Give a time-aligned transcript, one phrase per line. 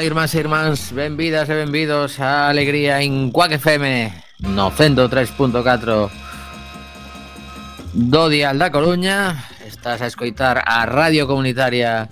[0.00, 4.08] Ola, irmáns e irmáns, benvidas e benvidos a Alegría en Cuac FM
[4.48, 6.08] no 103.4
[7.92, 9.36] do Dial da Coruña.
[9.60, 12.08] Estás a escoitar a radio comunitaria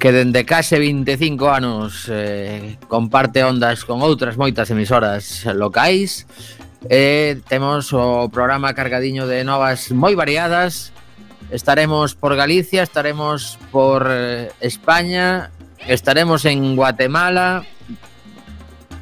[0.00, 6.24] que dende case 25 anos eh, comparte ondas con outras moitas emisoras locais.
[6.88, 10.96] E eh, temos o programa cargadiño de novas moi variadas,
[11.52, 15.52] Estaremos por Galicia, estaremos por eh, España,
[15.86, 17.64] Estaremos en Guatemala,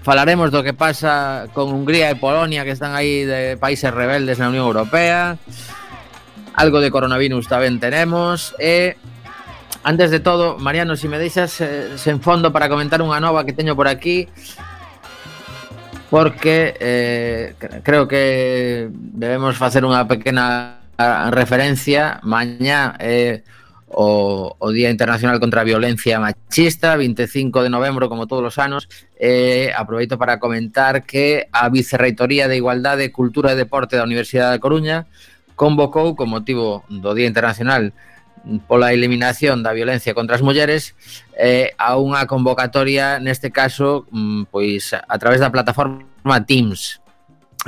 [0.02, 4.48] falaremos do que pasa con Hungría e Polonia que están aí de países rebeldes na
[4.48, 5.36] Unión Europea.
[6.56, 8.56] Algo de coronavirus tamén tenemos.
[8.56, 8.96] E
[9.84, 13.52] antes de todo, Mariano, si me deixas eh, sen fondo para comentar unha nova que
[13.52, 14.28] teño por aquí
[16.10, 17.54] porque eh,
[17.84, 20.82] creo que debemos facer unha pequena
[21.30, 22.18] referencia.
[22.26, 23.46] Mañá eh,
[23.90, 28.88] o, o Día Internacional contra a Violencia Machista, 25 de novembro, como todos os anos.
[29.18, 34.62] Eh, aproveito para comentar que a Vicerreitoría de Igualdade, Cultura e Deporte da Universidade da
[34.62, 35.06] Coruña
[35.58, 37.92] convocou, con motivo do Día Internacional
[38.64, 40.96] pola eliminación da violencia contra as mulleres,
[41.36, 47.04] eh, a unha convocatoria, neste caso, mm, pois a través da plataforma Teams.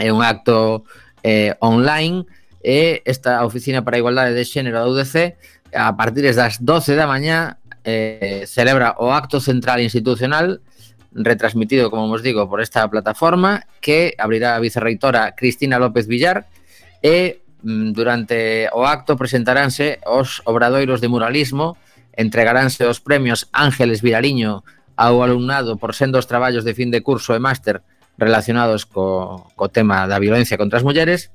[0.01, 0.89] É un acto
[1.21, 2.25] eh, online
[2.65, 5.37] e esta Oficina para a Igualdade de Xénero da UDC
[5.75, 10.61] a partir das 12 da mañá eh, celebra o acto central institucional
[11.13, 16.47] retransmitido, como vos digo, por esta plataforma que abrirá a vicerreitora Cristina López Villar
[17.03, 21.77] e mm, durante o acto presentaránse os obradoiros de muralismo,
[22.17, 24.65] entregaránse os premios Ángeles Viraliño
[24.97, 27.81] ao alumnado por sendo os traballos de fin de curso e máster
[28.21, 31.33] relacionados co, co tema da violencia contra as mulleres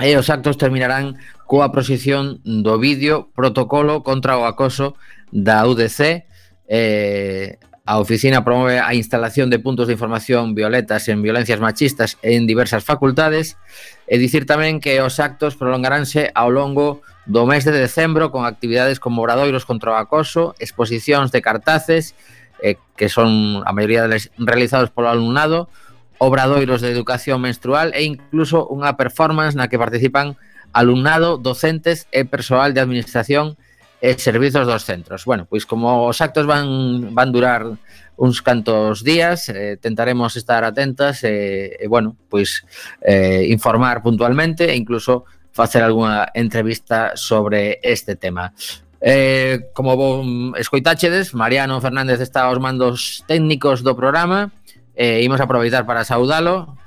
[0.00, 4.92] e os actos terminarán coa proxección do vídeo Protocolo contra o acoso
[5.32, 6.28] da UDC
[6.68, 7.56] eh,
[7.88, 12.84] a oficina promove a instalación de puntos de información violetas en violencias machistas en diversas
[12.84, 13.56] facultades
[14.04, 19.00] e dicir tamén que os actos prolongaránse ao longo do mes de decembro con actividades
[19.00, 22.12] como obradoiros contra o acoso, exposicións de cartaces
[22.60, 25.72] eh, que son a maioría deles realizados polo alumnado,
[26.20, 30.36] obradoiros de educación menstrual e incluso unha performance na que participan
[30.78, 33.58] alumnado, docentes e persoal de administración
[33.98, 35.26] e servizos dos centros.
[35.26, 37.66] Bueno, pois como os actos van, van durar
[38.14, 42.62] uns cantos días, eh, tentaremos estar atentas e, e bueno, pois
[43.02, 48.54] eh, informar puntualmente e incluso facer algunha entrevista sobre este tema.
[49.00, 54.54] Eh, como bon escoitáchedes, Mariano Fernández está aos mandos técnicos do programa,
[54.94, 56.78] eh, imos aproveitar para saudalo,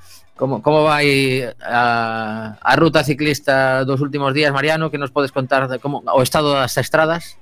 [0.42, 4.90] Como, como vai a, a ruta ciclista dos últimos días, Mariano?
[4.90, 7.38] Que nos podes contar de como o estado das estradas?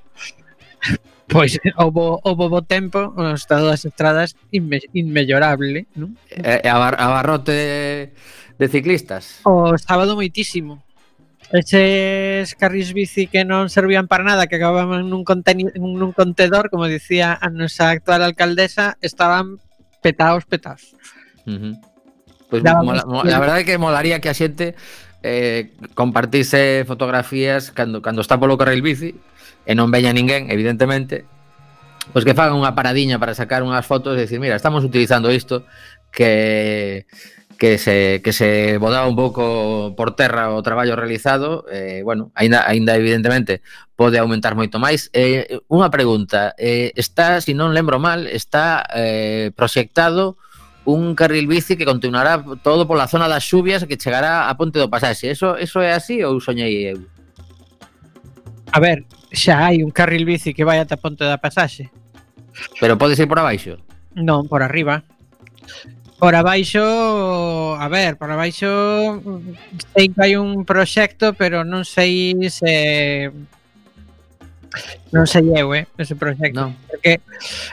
[1.31, 6.19] Pois houve, houve bo tempo, o estado das estradas inme, inmellorable, non?
[6.27, 8.11] E, e abar, abarrote
[8.59, 9.39] de ciclistas?
[9.47, 10.83] O sábado moitísimo.
[11.55, 16.91] Eses carris bici que non servían para nada, que acababan nun, conteni, nun contedor, como
[16.91, 19.57] dicía a nosa actual alcaldesa, estaban
[20.03, 20.99] petaos, petaos.
[21.47, 21.90] Uh -huh.
[22.51, 24.75] Pues claro, mola, mola, la verdade é que molaría que a xente
[25.23, 29.15] eh, compartise fotografías cando, cando está polo carril bici
[29.65, 31.25] e non veña ninguén, evidentemente,
[32.11, 35.63] pois que fagan unha paradiña para sacar unhas fotos e dicir, mira, estamos utilizando isto
[36.11, 37.07] que
[37.61, 42.65] que se que se bodaba un pouco por terra o traballo realizado, eh, bueno, aínda
[42.67, 43.61] aínda evidentemente
[43.95, 45.13] pode aumentar moito máis.
[45.13, 50.41] Eh, unha pregunta, eh, está, se si non lembro mal, está eh, proxectado
[50.85, 54.89] un carril bici que continuará todo pola zona das xubias que chegará a Ponte do
[54.89, 55.31] Pasaxe.
[55.31, 57.01] Eso, eso é así ou soñei eu?
[58.73, 61.91] A ver, xa hai un carril bici que vai ata Ponte da Pasaxe.
[62.81, 63.79] Pero pode ser por abaixo?
[64.17, 65.05] Non, por arriba.
[66.21, 66.85] Por abaixo,
[67.81, 68.69] a ver, por abaixo
[69.97, 73.33] sei que hai un proxecto, pero non sei se
[75.11, 76.55] non sei eu, eh, ese proxecto.
[76.55, 76.79] Non.
[76.87, 77.19] Porque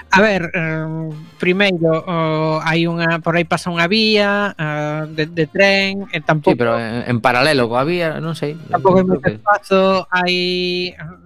[0.10, 5.46] a ver, eh, primeiro oh, hai unha por aí pasa unha vía uh, de, de
[5.46, 8.58] tren e tampouco Sí, pero en, en paralelo coa vía, non sei.
[8.58, 10.36] Tampouco hai moito espazo, hai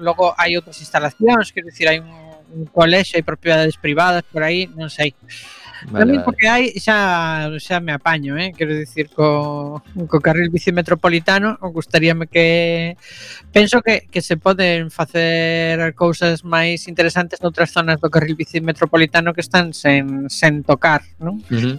[0.03, 2.11] logo hai outras instalacións, quero dicir, hai un,
[2.51, 5.15] un colexo, hai propiedades privadas por aí, non sei.
[5.15, 6.25] Eh, Vale, a vale.
[6.25, 12.27] porque hai xa xa me apaño, eh, quero dicir co co carril bici metropolitano, gustaríame
[12.27, 12.97] que
[13.51, 19.33] penso que que se poden facer cousas máis interesantes noutras zonas do carril bici metropolitano
[19.33, 21.41] que están sen sen tocar, non?
[21.49, 21.75] Uh -huh.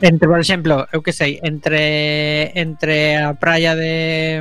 [0.00, 4.40] Entre, por exemplo, eu que sei, entre entre a praia de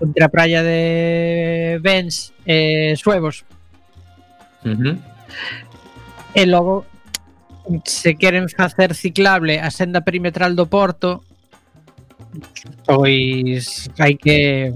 [0.00, 3.44] entre a praia de Bens e eh, Suevos.
[4.64, 4.96] Uh -huh.
[6.34, 6.84] E logo
[7.84, 11.24] se queren facer ciclable a senda perimetral do Porto,
[12.84, 14.72] pois hai que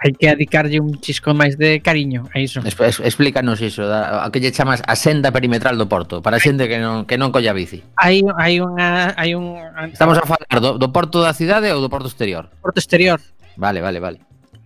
[0.00, 2.64] hai que adicarlle un chisco máis de cariño a iso.
[2.64, 6.40] Es, es, explícanos iso, da, a que lle chamas a senda perimetral do Porto, para
[6.40, 7.84] a xente que non que non colla bici.
[8.00, 9.60] Hai hai unha hai un
[9.92, 12.48] Estamos a falar do, do Porto da cidade ou do Porto exterior?
[12.64, 13.20] Porto exterior.
[13.60, 14.18] Vale, vale, vale.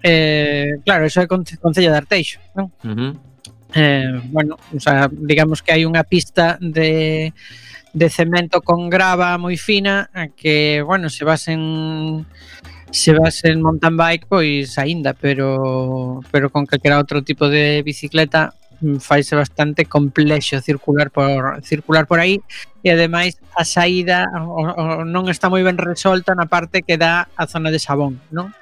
[0.07, 2.71] Eh, claro, iso é Concello de Arteixo, non?
[2.87, 3.34] Uh -huh
[3.75, 7.35] eh, bueno, o sea, digamos que hai unha pista de,
[7.91, 12.23] de cemento con grava moi fina que, bueno, se vas en
[12.95, 18.55] se vas en mountain bike pois aínda, pero pero con calquera outro tipo de bicicleta
[18.79, 22.39] mm, faise bastante complexo circular por circular por aí
[22.87, 27.27] e ademais a saída o, o, non está moi ben resolta na parte que dá
[27.35, 28.55] a zona de Sabón, non?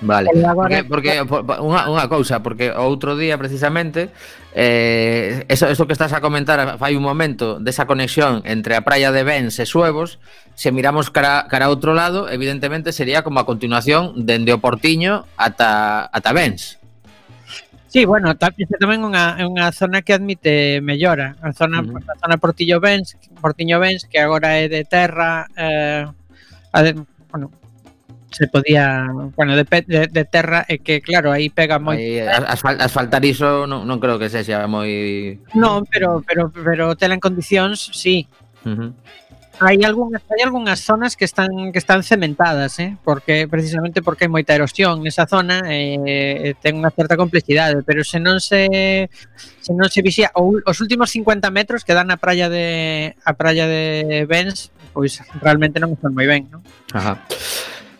[0.00, 1.22] Vale, porque, porque
[1.62, 4.10] unha, unha cousa, porque outro día precisamente
[4.52, 9.14] eh, eso, eso que estás a comentar fai un momento desa conexión entre a praia
[9.14, 10.18] de Bens e Suevos
[10.58, 15.30] se miramos cara, cara a outro lado evidentemente sería como a continuación dende o Portiño
[15.38, 16.82] ata, ata Bens
[17.94, 22.02] Sí, bueno, isto tamén unha, unha zona que admite mellora a zona, uh -huh.
[22.02, 26.02] a zona Portillo Bens Portiño Bens que agora é de terra eh,
[26.74, 26.98] a de,
[27.30, 27.54] bueno,
[28.34, 32.74] se podía, bueno, de, de, de terra é que claro, aí pega moi aí, asfal,
[32.82, 37.94] asfaltar iso non, non creo que sexa moi Non, pero pero pero tela en condicións,
[37.94, 38.26] si.
[38.26, 38.28] Sí.
[38.66, 38.90] Uh -huh.
[39.62, 44.32] Hai algunhas hai algunhas zonas que están que están cementadas, eh, porque precisamente porque hai
[44.34, 48.66] moita erosión nesa zona eh, ten unha certa complexidade, pero se non se
[49.62, 53.70] se non se vixía os últimos 50 metros que dan a praia de a praia
[53.70, 56.58] de Bens, pois realmente non están moi ben, non?
[56.90, 57.22] Ajá.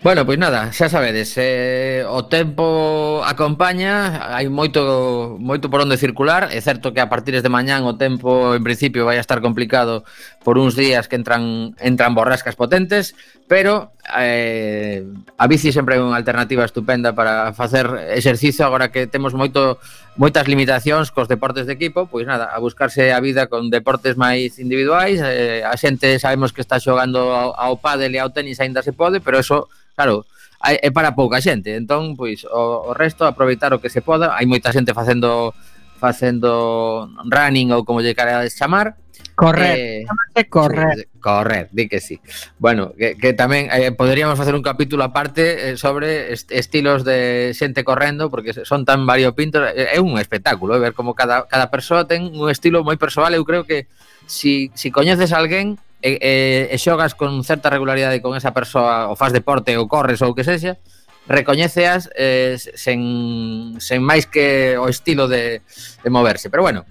[0.04, 6.52] Bueno, pois nada, xa sabedes, eh, o tempo acompaña, hai moito moito por onde circular,
[6.52, 10.04] é certo que a partir de mañán o tempo en principio vai a estar complicado
[10.44, 13.16] por uns días que entran entran borrascas potentes,
[13.48, 15.08] pero eh,
[15.40, 19.80] a bici sempre é unha alternativa estupenda para facer exercicio agora que temos moito
[20.16, 24.62] moitas limitacións cos deportes de equipo, pois nada, a buscarse a vida con deportes máis
[24.62, 28.82] individuais, eh, a xente sabemos que está xogando ao, ao pádel e ao tenis aínda
[28.82, 29.66] se pode, pero eso,
[29.98, 30.22] claro,
[30.62, 34.38] hai, é para pouca xente, entón, pois, o, o resto, aproveitar o que se poda,
[34.38, 35.50] hai moita xente facendo
[35.98, 38.94] facendo running ou como lle cara chamar,
[39.34, 41.08] Correr, eh, correr.
[41.18, 42.20] Correr, di que sí.
[42.58, 47.50] Bueno, que, que tamén eh, poderíamos facer un capítulo aparte eh, sobre est estilos de
[47.56, 51.72] xente correndo, porque son tan variopintos, eh, é un espectáculo, eh, ver como cada, cada
[51.72, 53.90] persoa ten un estilo moi persoal, eu creo que
[54.28, 56.32] si, si coñeces a alguén e, e,
[56.70, 60.44] e xogas con certa regularidade con esa persoa, ou faz deporte, ou corres, ou que
[60.44, 60.78] sexa,
[61.26, 65.64] recoñeceas eh, sen, sen máis que o estilo de,
[66.04, 66.52] de moverse.
[66.52, 66.84] Pero bueno,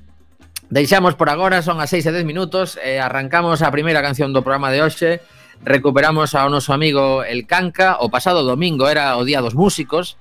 [0.74, 4.42] Deixamos por agora, son as 6 e 10 minutos e arrancamos a primeira canción do
[4.42, 5.22] programa de hoxe.
[5.62, 8.02] Recuperamos ao noso amigo El Canca.
[8.02, 10.18] O pasado domingo era o Día dos Músicos.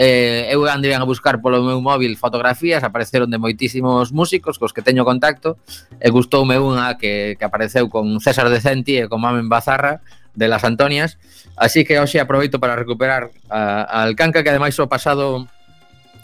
[0.00, 4.80] Eh, eu andei a buscar polo meu móvil fotografías, apareceron de moitísimos músicos cos que
[4.80, 5.60] teño contacto
[6.00, 10.00] e gustoume unha que, que apareceu con César Decenti e con Mamen Bazarra
[10.32, 11.20] de las Antonias
[11.60, 15.50] así que hoxe aproveito para recuperar a, a Alcanca que ademais o pasado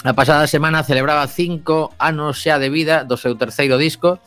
[0.05, 4.19] A pasada semana celebraba cinco anos xa de vida do seu terceiro disco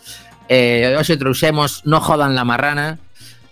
[0.49, 2.97] e hoxe trouxemos No jodan la marrana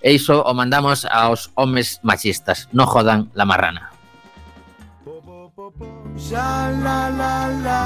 [0.02, 2.70] e iso o mandamos aos homes machistas.
[2.74, 3.94] No jodan la marrana.
[6.18, 7.80] Sha la la la.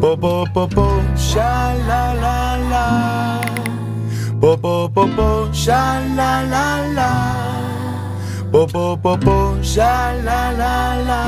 [0.00, 2.86] Po po po po, sha la la la.
[4.40, 7.10] Po po po po, sha la la la.
[8.50, 10.74] Po po po po, sha la la
[11.06, 11.22] la.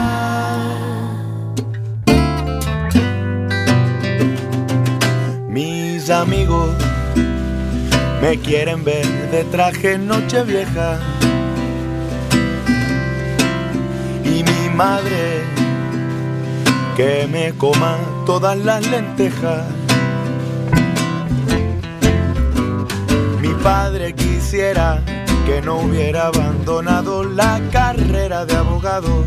[6.13, 6.75] Amigos
[8.21, 10.99] me quieren ver de traje en Nochevieja.
[14.25, 15.45] Y mi madre
[16.97, 19.65] que me coma todas las lentejas.
[23.41, 25.03] Mi padre quisiera
[25.47, 29.25] que no hubiera abandonado la carrera de abogado.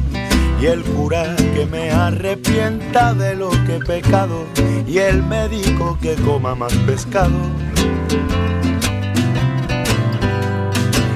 [0.63, 4.45] Y el cura que me arrepienta de lo que he pecado.
[4.87, 7.35] Y el médico que coma más pescado.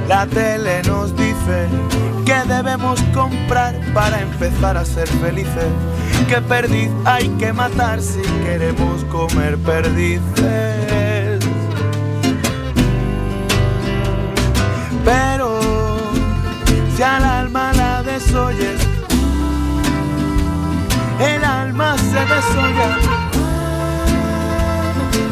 [0.09, 1.69] La tele nos dice
[2.25, 5.71] que debemos comprar para empezar a ser felices.
[6.27, 11.39] Que perdiz hay que matar si queremos comer perdices.
[15.05, 15.61] Pero
[16.97, 18.76] si al alma la desoyes,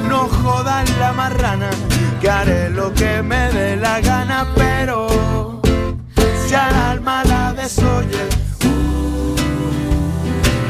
[0.07, 1.69] No jodan la marrana,
[2.21, 5.07] que haré lo que me dé la gana, pero
[6.45, 8.23] si al alma la desoye,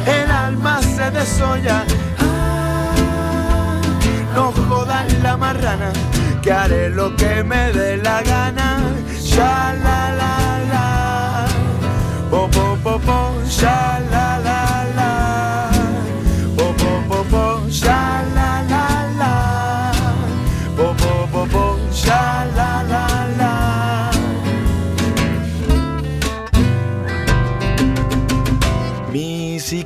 [0.06, 1.84] el alma se desolla.
[4.34, 5.92] No jodan la marrana,
[6.42, 8.80] que haré lo que me dé la gana.
[9.22, 10.36] Sha la la
[10.72, 11.46] la,
[12.30, 13.00] po po
[13.50, 13.85] sha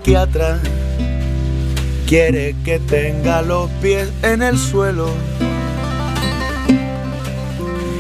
[0.10, 0.60] psiquiatra
[2.08, 5.08] quiere que tenga los pies en el suelo.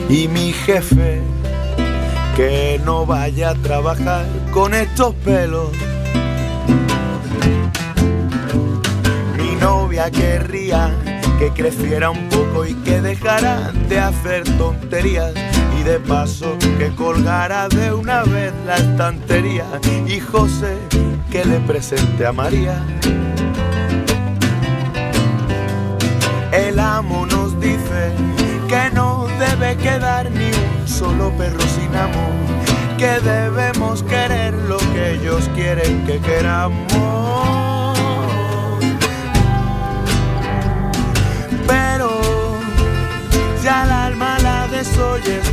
[0.10, 1.22] Y mi jefe
[2.36, 5.70] que no vaya a trabajar con estos pelos.
[9.38, 10.90] Mi novia querría
[11.38, 15.34] que creciera un poco y que dejara de hacer tonterías
[15.80, 19.68] y de paso que colgara de una vez la estantería
[20.08, 20.76] y José
[21.32, 22.84] que le presente a María.
[26.52, 28.12] El amo nos dice
[28.68, 32.30] que no debe quedar ni un solo perro sin amo,
[32.98, 36.88] que debemos querer lo que ellos quieren que queramos.
[41.68, 42.10] Pero
[43.62, 45.46] si al alma la desoyes,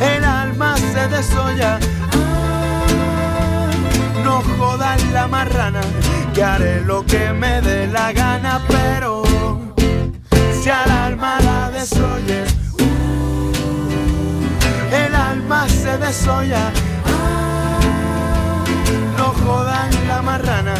[0.00, 1.78] el alma se desolla.
[4.90, 5.82] La marrana,
[6.34, 9.22] que haré lo que me dé la gana, pero
[10.60, 12.52] si al alma la desoyes,
[14.92, 16.72] el alma se desolla.
[19.16, 20.74] No jodan la marrana,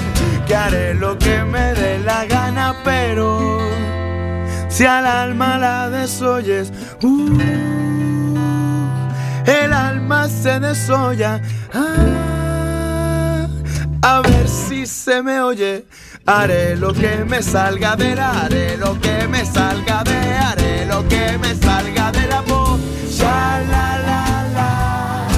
[0.46, 3.60] que haré lo que me dé la gana, pero
[4.68, 7.38] si al alma la desoyes, uh,
[9.46, 11.40] el alma se desolla.
[11.72, 12.29] Ah,
[14.90, 15.86] se me oye.
[16.26, 21.06] Haré lo que me salga de la, haré lo que me salga de, haré lo
[21.08, 22.80] que me salga de la voz.
[23.20, 25.28] La la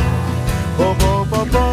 [0.76, 0.94] po
[1.46, 1.72] po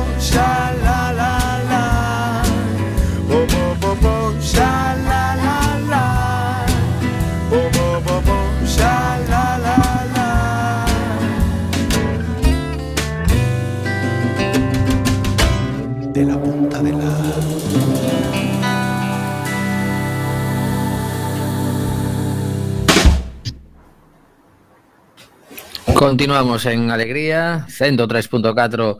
[25.99, 28.97] Continuamos en Alegría 103.4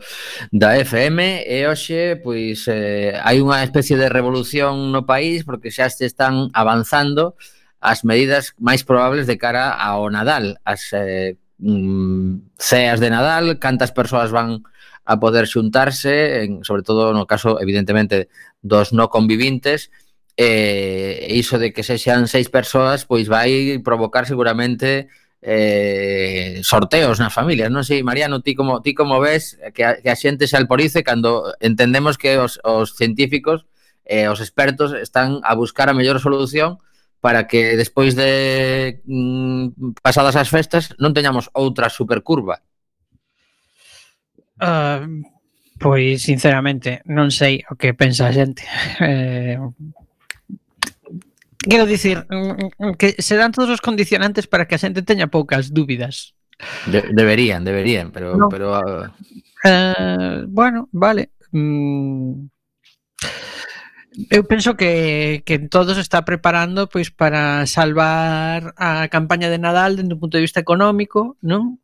[0.52, 5.88] da FM e hoxe pois eh, hai unha especie de revolución no país porque xa
[5.88, 7.40] se están avanzando
[7.80, 13.96] as medidas máis probables de cara ao Nadal, as eh, mm, ceas de Nadal, cantas
[13.96, 14.60] persoas van
[15.08, 18.28] a poder xuntarse, en, sobre todo no caso evidentemente
[18.60, 19.88] dos no convivintes,
[20.36, 25.08] eh, iso de que sexan seis persoas pois vai provocar seguramente
[25.42, 30.12] eh, sorteos nas familias, non sei, Mariano, ti como ti como ves que a, que
[30.12, 33.64] a xente se alporice cando entendemos que os, os científicos
[34.04, 36.78] eh, os expertos están a buscar a mellor solución
[37.20, 42.64] para que despois de mm, pasadas as festas non teñamos outra supercurva.
[44.60, 45.24] Uh,
[45.80, 48.64] pois, sinceramente, non sei o que pensa a xente.
[49.00, 49.56] Eh,
[51.68, 52.34] Quero dicir ah.
[52.34, 55.72] mm, mm, mm, que se dan todos os condicionantes para que a xente teña poucas
[55.76, 56.32] dúbidas.
[56.88, 58.48] De, deberían, deberían, pero no.
[58.48, 59.08] pero uh...
[59.64, 61.32] Uh, bueno, vale.
[61.52, 62.48] Mm.
[64.28, 69.96] Eu penso que, que en todos está preparando pois para salvar a campaña de Nadal
[69.96, 71.78] dende un punto de vista económico, non?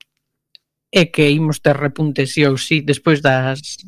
[0.90, 3.78] E que imos ter repunte sí ou sí despois das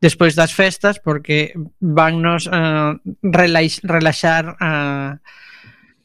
[0.00, 5.18] despois das festas porque vannos eh, uh, relax, relaxar a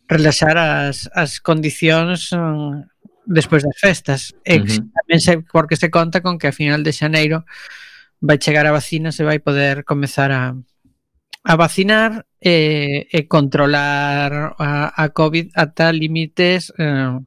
[0.09, 2.81] relaxar as, as condicións uh,
[3.25, 4.33] despois das festas.
[4.43, 4.83] E uh -huh.
[5.03, 7.45] tamén se, porque se conta con que a final de xaneiro
[8.19, 10.55] vai chegar a vacina, se vai poder comezar a,
[11.43, 17.19] a vacinar e, e controlar a, a COVID ata límites eh,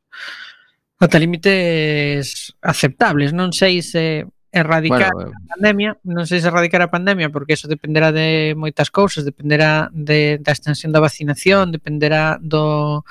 [0.98, 3.32] ata límites aceptables.
[3.32, 4.24] Non sei se
[4.56, 8.56] erradicar bueno, a eh, pandemia, non sei se erradicar a pandemia porque eso dependerá de
[8.56, 13.04] moitas cousas, dependerá de, da extensión da vacinación, dependerá do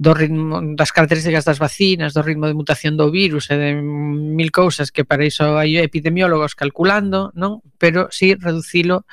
[0.00, 4.48] do ritmo das características das vacinas, do ritmo de mutación do virus e de mil
[4.48, 7.60] cousas que para iso hai epidemiólogos calculando, non?
[7.76, 9.04] Pero si sí, reducilo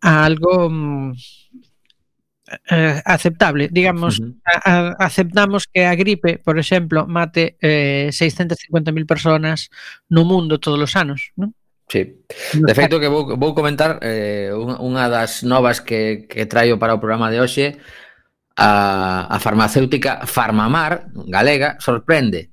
[0.00, 1.12] a algo mm,
[2.70, 4.34] eh, aceptable, digamos, uh -huh.
[4.44, 9.70] a, a, aceptamos que a gripe, por exemplo, mate eh, 650.000 personas
[10.08, 11.54] no mundo todos os anos, non?
[11.88, 12.20] Sí.
[12.52, 17.00] De feito que vou, vou comentar eh, unha das novas que, que traio para o
[17.00, 17.80] programa de hoxe
[18.60, 22.52] a, a farmacéutica Farmamar galega sorprende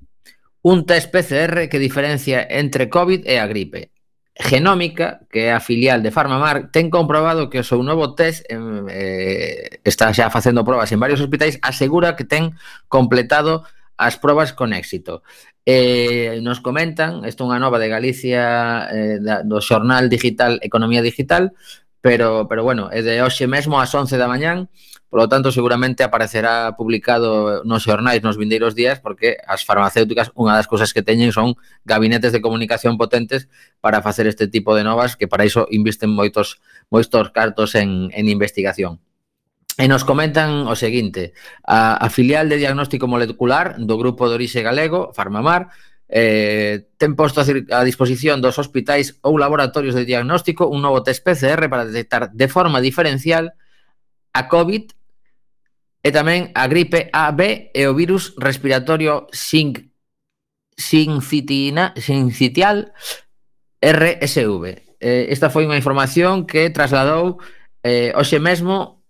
[0.64, 3.95] un test PCR que diferencia entre COVID e a gripe
[4.36, 9.80] Genómica, que é a filial de Farmamar, ten comprobado que o seu novo test eh,
[9.88, 12.52] está xa facendo probas en varios hospitais, asegura que ten
[12.92, 13.64] completado
[13.96, 15.24] as probas con éxito.
[15.64, 18.44] Eh, nos comentan, isto é unha nova de Galicia
[18.92, 21.56] eh, da, do xornal digital Economía Digital,
[22.06, 24.70] pero, pero bueno, é de hoxe mesmo ás 11 da mañán,
[25.10, 30.70] polo tanto seguramente aparecerá publicado nos xornais nos vindeiros días, porque as farmacéuticas unha das
[30.70, 33.50] cousas que teñen son gabinetes de comunicación potentes
[33.82, 36.62] para facer este tipo de novas, que para iso invisten moitos,
[36.94, 39.02] moitos cartos en, en investigación.
[39.74, 41.34] E nos comentan o seguinte,
[41.66, 45.74] a, a filial de diagnóstico molecular do grupo de orixe galego, Farmamar,
[46.10, 51.66] eh, ten posto a disposición dos hospitais ou laboratorios de diagnóstico un novo test PCR
[51.66, 53.58] para detectar de forma diferencial
[54.34, 54.94] a COVID
[56.06, 59.90] e tamén a gripe A, B e o virus respiratorio sin,
[60.78, 62.94] sincitina, sincitial
[63.82, 64.86] RSV.
[65.02, 67.42] Eh, esta foi unha información que trasladou
[67.82, 69.02] eh, hoxe mesmo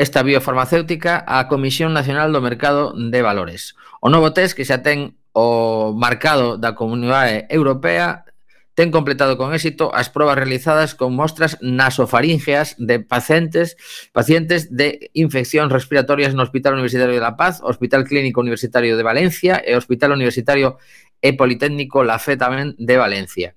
[0.00, 3.76] esta biofarmacéutica á Comisión Nacional do Mercado de Valores.
[4.00, 8.26] O novo test que xa ten o marcado da Comunidade Europea
[8.74, 13.78] ten completado con éxito as probas realizadas con mostras nasofaríngeas de pacientes
[14.10, 19.62] pacientes de infeccións respiratorias no Hospital Universitario de La Paz, Hospital Clínico Universitario de Valencia
[19.62, 20.82] e Hospital Universitario
[21.22, 23.54] e Politécnico La Fe tamén de Valencia.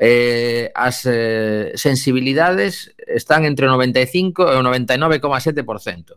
[0.00, 6.16] Eh, as eh, sensibilidades están entre o 95 e o 99,7%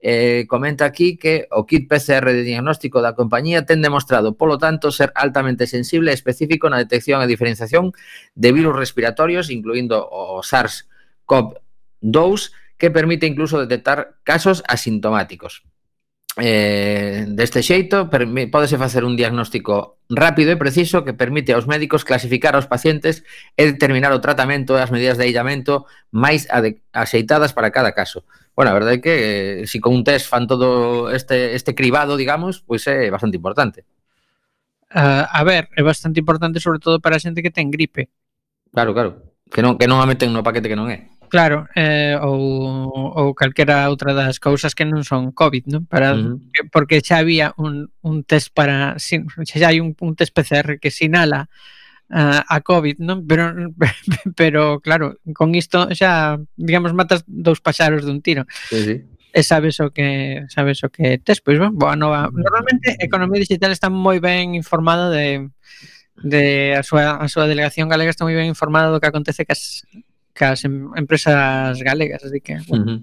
[0.00, 4.94] eh, comenta aquí que o kit PCR de diagnóstico da compañía ten demostrado, polo tanto,
[4.94, 7.90] ser altamente sensible e específico na detección e diferenciación
[8.38, 15.66] de virus respiratorios, incluindo o SARS-CoV-2, que permite incluso detectar casos asintomáticos.
[16.36, 22.54] Eh, deste xeito, pódese facer un diagnóstico rápido e preciso que permite aos médicos clasificar
[22.54, 23.26] aos pacientes
[23.58, 26.46] e determinar o tratamento e as medidas de aillamento máis
[26.94, 28.22] axeitadas para cada caso.
[28.54, 32.14] Bueno, a verdade é que eh, si con un test fan todo este, este cribado,
[32.14, 33.82] digamos, pois é bastante importante.
[34.94, 38.08] Uh, a ver, é bastante importante sobre todo para a xente que ten gripe.
[38.70, 39.10] Claro, claro.
[39.50, 41.17] Que non, que non a meten no paquete que non é.
[41.28, 45.82] Claro, eh, ou, ou calquera outra das cousas que non son COVID, non?
[45.84, 46.68] Para, uh -huh.
[46.72, 48.96] Porque xa había un, un test para...
[48.98, 49.22] Xa
[49.64, 51.48] hai un, un test PCR que sinala
[52.10, 53.24] uh, a COVID, non?
[53.28, 53.52] Pero,
[54.38, 58.48] pero claro, con isto xa, digamos, matas dous paxaros dun tiro.
[58.68, 58.96] Sí, sí.
[59.28, 62.32] E sabes o que sabes o que tes, pois ben, boa nova.
[62.32, 65.52] Normalmente economía digital está moi ben informada de
[66.18, 69.86] de a súa a súa delegación galega está moi ben informada do que acontece cas
[70.38, 72.84] cas em, empresas galegas, así que, bueno.
[72.84, 72.98] Uh -huh.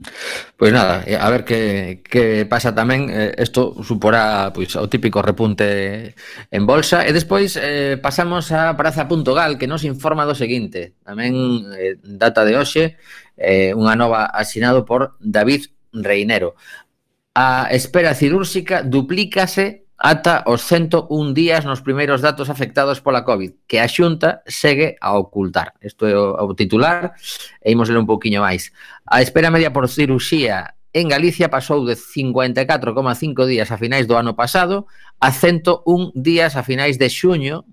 [0.55, 4.79] Pois pues nada, eh, a ver que, que pasa tamén, isto eh, suporá pois, pues,
[4.79, 6.15] o típico repunte
[6.47, 11.99] en bolsa, e despois eh, pasamos a Praza.gal, que nos informa do seguinte, tamén eh,
[11.99, 12.95] data de hoxe,
[13.35, 16.55] eh, unha nova asinado por David Reinero.
[17.35, 23.79] A espera cirúrxica duplícase ata os 101 días nos primeiros datos afectados pola COVID, que
[23.79, 25.73] a Xunta segue a ocultar.
[25.81, 27.15] Isto é o, o titular,
[27.63, 28.75] e imos ler un pouquiño máis.
[29.07, 32.71] A espera media por cirurxía en Galicia pasou de 54,5
[33.47, 34.87] días a finais do ano pasado
[35.19, 37.67] a 101 días a finais de xuño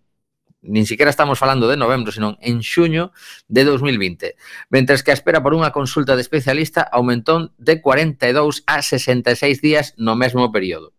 [0.62, 3.10] nin siquiera estamos falando de novembro, senón en xuño
[3.50, 4.38] de 2020,
[4.70, 9.90] mentres que a espera por unha consulta de especialista aumentou de 42 a 66 días
[9.98, 10.94] no mesmo período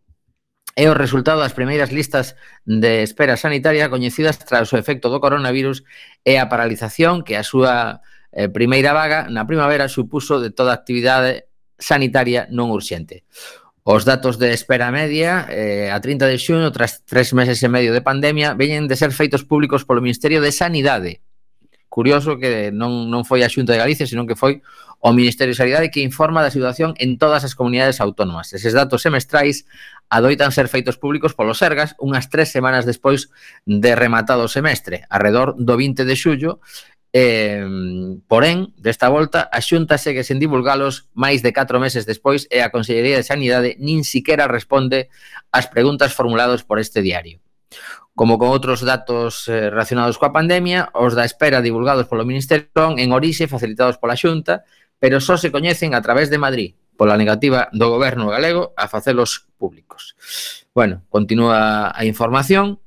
[0.75, 5.85] é o resultado das primeiras listas de espera sanitaria coñecidas tras o efecto do coronavirus
[6.25, 8.01] e a paralización que a súa
[8.33, 11.45] eh, primeira vaga na primavera supuso de toda actividade
[11.77, 13.25] sanitaria non urxente.
[13.83, 17.91] Os datos de espera media eh, a 30 de xuño, tras tres meses e medio
[17.91, 21.19] de pandemia, veñen de ser feitos públicos polo Ministerio de Sanidade,
[21.93, 24.65] Curioso que non, non foi a Xunta de Galicia, senón que foi
[24.97, 28.49] o Ministerio de Sanidade que informa da situación en todas as comunidades autónomas.
[28.49, 29.69] Eses datos semestrais
[30.09, 33.29] adoitan ser feitos públicos polos Sergas unhas tres semanas despois
[33.69, 36.57] de rematado o semestre, arredor do 20 de xullo,
[37.13, 37.61] Eh,
[38.25, 42.73] porén, desta volta, a Xunta segue sen divulgalos máis de 4 meses despois e a
[42.73, 45.13] Consellería de Sanidade nin siquiera responde
[45.53, 47.37] ás preguntas formuladas por este diario.
[48.13, 53.09] Como con outros datos eh, relacionados coa pandemia, os da espera divulgados polo Ministerio en
[53.09, 54.61] orixe facilitados pola Xunta,
[55.01, 59.49] pero só se coñecen a través de Madrid, pola negativa do goberno galego a facelos
[59.57, 60.13] públicos.
[60.77, 62.79] Bueno, continúa a información,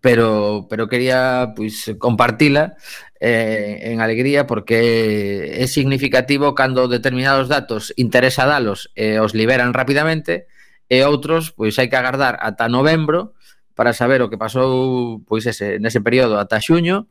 [0.00, 2.76] pero pero quería pois compartila
[3.20, 9.72] eh, en alegría porque é significativo cando determinados datos interesa dalos e eh, os liberan
[9.72, 10.46] rapidamente
[10.92, 13.32] e outros pois hai que agardar ata novembro
[13.78, 17.06] para saber o que pasou pois ese, nese período ata xuño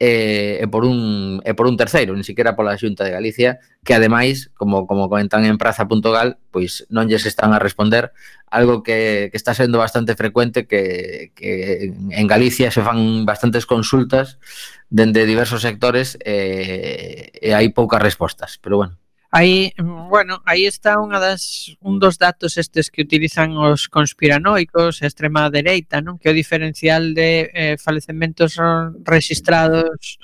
[0.00, 3.92] e, e, por un, e por un terceiro, ni siquiera pola Xunta de Galicia, que
[3.92, 8.16] ademais, como, como comentan en praza.gal, pois non lles están a responder
[8.48, 14.40] algo que, que está sendo bastante frecuente que, que en Galicia se fan bastantes consultas
[14.88, 18.96] dende diversos sectores e, e hai poucas respostas, pero bueno,
[19.38, 19.74] Aí,
[20.08, 25.52] bueno, aí está unha das un dos datos estes que utilizan os conspiranoicos, a extrema
[25.52, 26.16] dereita, non?
[26.16, 28.56] Que o diferencial de eh, falecementos
[29.04, 30.16] registrados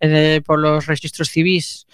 [0.00, 1.84] eh, polos registros civis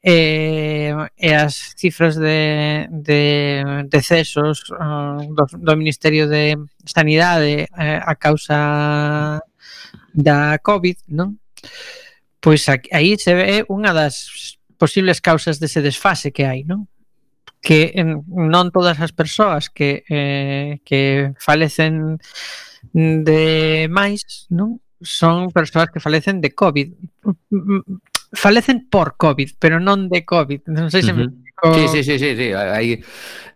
[0.00, 6.56] eh, e as cifras de, de decesos eh, do, do Ministerio de
[6.88, 9.44] Sanidade eh, a causa
[10.16, 11.36] da COVID, non?
[12.40, 16.88] Pois aquí, aí se ve unha das posibles causas dese desfase que hai, non?
[17.60, 22.20] Que en, non todas as persoas que eh, que falecen
[22.94, 24.78] de máis, non?
[25.02, 26.88] Son persoas que falecen de COVID.
[28.32, 30.68] Falecen por COVID, pero non de COVID.
[30.72, 31.28] Non sei se uh -huh.
[31.32, 32.52] me Sí, sí, sí, sí, sí.
[32.52, 33.02] Hai,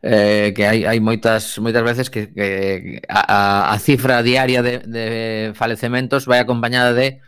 [0.03, 5.53] eh, que hai, hai moitas moitas veces que, que a, a cifra diaria de, de
[5.53, 7.21] falecementos vai acompañada de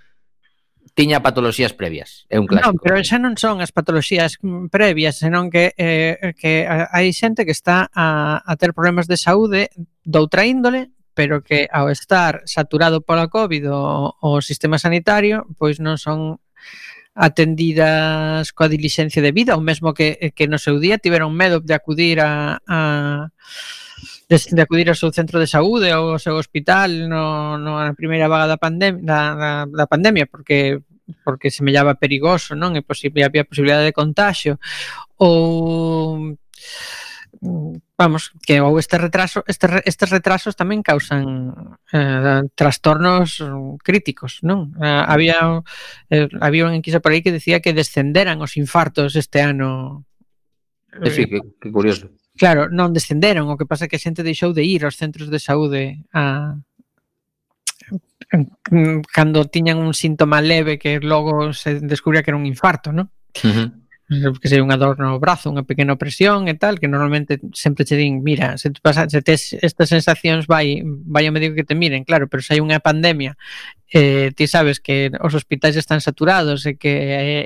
[0.95, 2.27] tiña patoloxías previas.
[2.29, 2.69] É un clásico.
[2.69, 4.37] Non, pero xa non son as patoloxías
[4.69, 9.73] previas, senón que eh, que hai xente que está a, a ter problemas de saúde
[10.05, 15.97] doutra índole, pero que ao estar saturado pola COVID o, o sistema sanitario, pois non
[15.97, 16.41] son
[17.13, 21.77] atendidas coa dilixencia de vida, o mesmo que, que no seu día tiveron medo de
[21.77, 23.29] acudir a, a
[24.29, 27.95] de, de acudir ao seu centro de saúde ou ao seu hospital no, no, na
[27.95, 30.81] primeira vaga da, pandem da, da, da pandemia, porque
[31.25, 32.79] porque se mellaba perigoso, non?
[32.79, 34.57] E posible, había posibilidade de contagio
[35.19, 36.35] ou
[37.99, 41.51] vamos, que ou este retraso, este, estes retrasos tamén causan
[41.91, 43.43] eh, trastornos
[43.83, 44.75] críticos, non?
[44.79, 45.63] Eh, había
[46.07, 50.07] eh, había unha enquisa por aí que decía que descenderan os infartos este ano.
[51.03, 52.15] Eh, sí, que, que curioso.
[52.37, 55.29] Claro, non descenderon, o que pasa é que a xente deixou de ir aos centros
[55.29, 56.57] de saúde a
[59.13, 63.13] cando tiñan un síntoma leve que logo se descubría que era un infarto, non?
[63.45, 63.69] Uh -huh.
[64.41, 67.97] que sei, unha dor no brazo, unha pequena opresión e tal, que normalmente sempre che
[67.97, 71.77] din, mira, se te pasa, se tes estas sensacións vai, vai ao médico que te
[71.77, 73.37] miren, claro, pero se hai unha pandemia,
[73.89, 76.93] eh, ti sabes que os hospitais están saturados e que,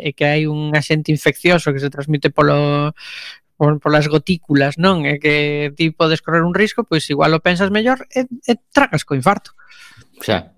[0.03, 2.95] e que hai un axente infeccioso que se transmite polo
[3.57, 5.09] por, polas gotículas, non?
[5.09, 8.29] É que ti podes correr un risco, pois igual eh, eh, o pensas mellor e,
[8.29, 9.57] e tragas co infarto.
[10.21, 10.53] Xa.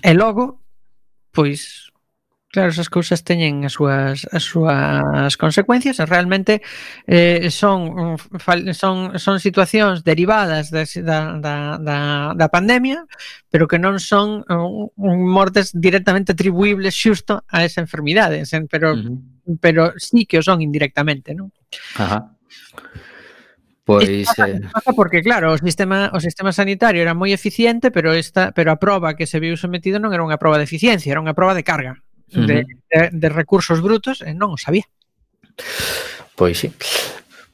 [0.00, 0.58] E logo,
[1.30, 1.91] pois
[2.52, 6.60] Claro, esas cousas teñen as súas as súas consecuencias, realmente
[7.08, 8.20] eh, son
[8.76, 11.98] son son situacións derivadas de, da, da, da,
[12.36, 13.08] da pandemia,
[13.48, 19.00] pero que non son uh, un mortes directamente atribuibles xusto a esa enfermidade, pero uh
[19.00, 19.56] -huh.
[19.56, 21.48] pero sí que o son indirectamente, non?
[21.96, 22.36] Ajá.
[23.88, 24.60] Pois pasa, eh...
[24.68, 28.76] pasa porque claro, o sistema o sistema sanitario era moi eficiente, pero esta pero a
[28.76, 31.64] proba que se viu sometido non era unha proba de eficiencia, era unha proba de
[31.64, 31.96] carga
[32.32, 34.88] de, de, de recursos brutos e non o sabía.
[36.34, 36.72] Pois sí.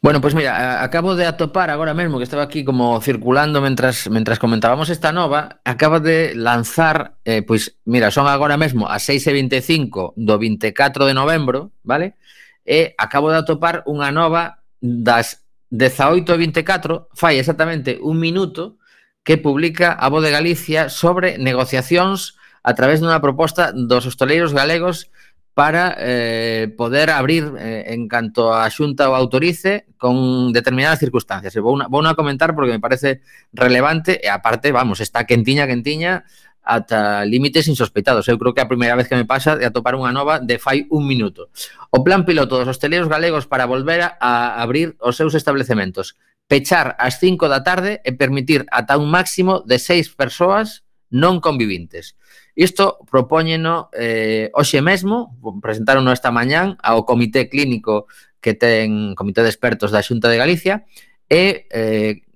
[0.01, 4.39] Bueno, pois mira, acabo de atopar agora mesmo que estaba aquí como circulando mentras mentras
[4.39, 10.39] comentábamos esta nova, acaba de lanzar eh, pois mira, son agora mesmo a 6:25 do
[10.39, 12.15] 24 de novembro, vale?
[12.63, 15.43] E acabo de atopar unha nova das
[15.75, 18.79] 18:24, fai exactamente un minuto
[19.27, 25.09] que publica a Voz de Galicia sobre negociacións a través dunha proposta dos hostaleiros galegos
[25.57, 31.57] para eh, poder abrir eh, en canto a xunta o autorice con determinadas circunstancias.
[31.57, 33.25] E vou, na, vou na comentar porque me parece
[33.57, 36.29] relevante e aparte, vamos, está quentiña, quentiña,
[36.61, 38.29] ata límites insospeitados.
[38.29, 40.85] Eu creo que a primeira vez que me pasa é atopar unha nova de fai
[40.93, 41.49] un minuto.
[41.89, 46.21] O plan piloto dos hosteleiros galegos para volver a abrir os seus establecementos.
[46.47, 52.15] Pechar ás 5 da tarde e permitir ata un máximo de 6 persoas non convivintes.
[52.59, 58.11] Isto propóñeno eh, hoxe mesmo, presentarono esta mañán ao Comité Clínico
[58.43, 60.83] que ten Comité de Expertos da Xunta de Galicia
[61.31, 62.27] e eh,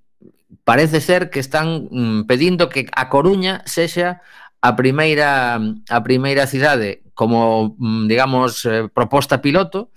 [0.63, 4.23] parece ser que están mm, pedindo que a Coruña sexa
[4.63, 5.59] a primeira
[5.91, 9.91] a primeira cidade como mm, digamos eh, proposta piloto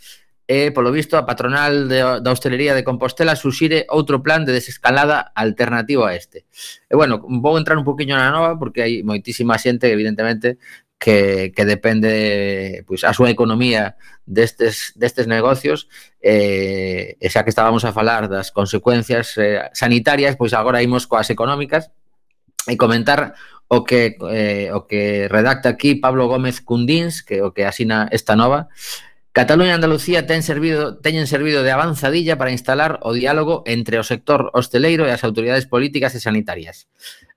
[0.48, 4.54] Eh, e, polo visto, a patronal de, da hostelería de Compostela suxire outro plan de
[4.54, 6.46] desescalada alternativo a este.
[6.86, 10.62] E, bueno, vou entrar un poquinho na nova porque hai moitísima xente, evidentemente,
[11.00, 15.90] que, que depende pois, a súa economía destes, destes negocios.
[16.22, 21.30] Eh, e xa que estábamos a falar das consecuencias eh, sanitarias, pois agora imos coas
[21.34, 21.90] económicas.
[22.66, 23.38] E comentar
[23.70, 28.38] o que eh, o que redacta aquí Pablo Gómez Cundins, que o que asina esta
[28.38, 28.70] nova,
[29.36, 34.08] Cataluña e Andalucía ten servido, teñen servido de avanzadilla para instalar o diálogo entre o
[34.08, 36.88] sector hosteleiro e as autoridades políticas e sanitarias.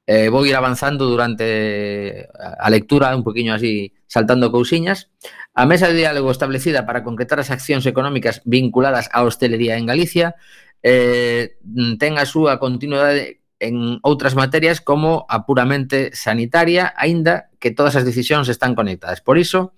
[0.06, 5.10] Eh, vou ir avanzando durante eh, a lectura, un poquinho así, saltando cousiñas.
[5.58, 10.38] A mesa de diálogo establecida para concretar as accións económicas vinculadas á hostelería en Galicia
[10.86, 11.58] eh,
[11.98, 18.06] ten a súa continuidade en outras materias como a puramente sanitaria, aínda que todas as
[18.06, 19.18] decisións están conectadas.
[19.18, 19.74] Por iso,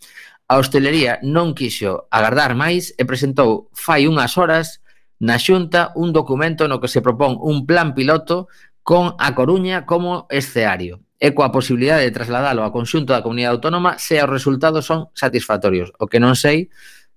[0.50, 4.82] A hostelería non quixo agardar máis e presentou fai unhas horas
[5.22, 8.50] na Xunta un documento no que se propón un plan piloto
[8.82, 13.94] con A Coruña como escenario e coa posibilidade de trasladalo ao conxunto da comunidade autónoma
[14.02, 15.94] se os resultados son satisfactorios.
[16.02, 16.66] O que non sei,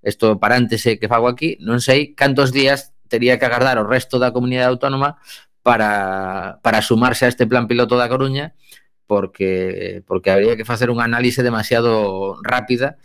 [0.06, 4.30] isto parántese que fago aquí, non sei cantos días tería que agardar o resto da
[4.30, 5.17] comunidade autónoma
[5.65, 8.54] para, para sumarse a este plan piloto da Coruña
[9.07, 12.97] porque, porque habría que facer un análise demasiado rápida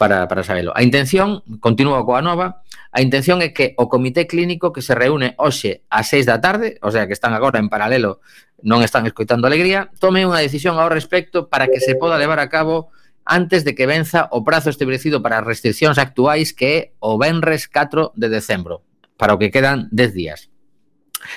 [0.00, 0.72] para, para sabelo.
[0.74, 5.36] A intención, continúa coa nova, a intención é que o comité clínico que se reúne
[5.36, 8.24] hoxe ás 6 da tarde, o sea que están agora en paralelo,
[8.64, 12.48] non están escoitando alegría, tome unha decisión ao respecto para que se poda levar a
[12.48, 12.88] cabo
[13.28, 17.68] antes de que venza o prazo establecido para as restriccións actuais que é o Benres
[17.68, 18.80] 4 de decembro,
[19.20, 20.48] para o que quedan 10 días.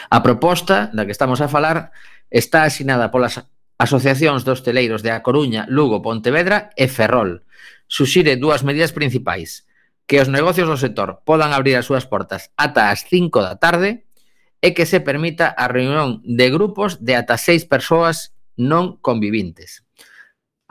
[0.08, 1.92] A proposta da que estamos a falar
[2.32, 3.44] está asinada polas
[3.78, 7.44] Asociacións dos hoteleiros de A Coruña, Lugo, Pontevedra e Ferrol.
[7.90, 9.66] Suxire dúas medidas principais.
[10.06, 14.04] Que os negocios do sector podan abrir as súas portas ata as 5 da tarde
[14.64, 19.84] e que se permita a reunión de grupos de ata seis persoas non convivintes.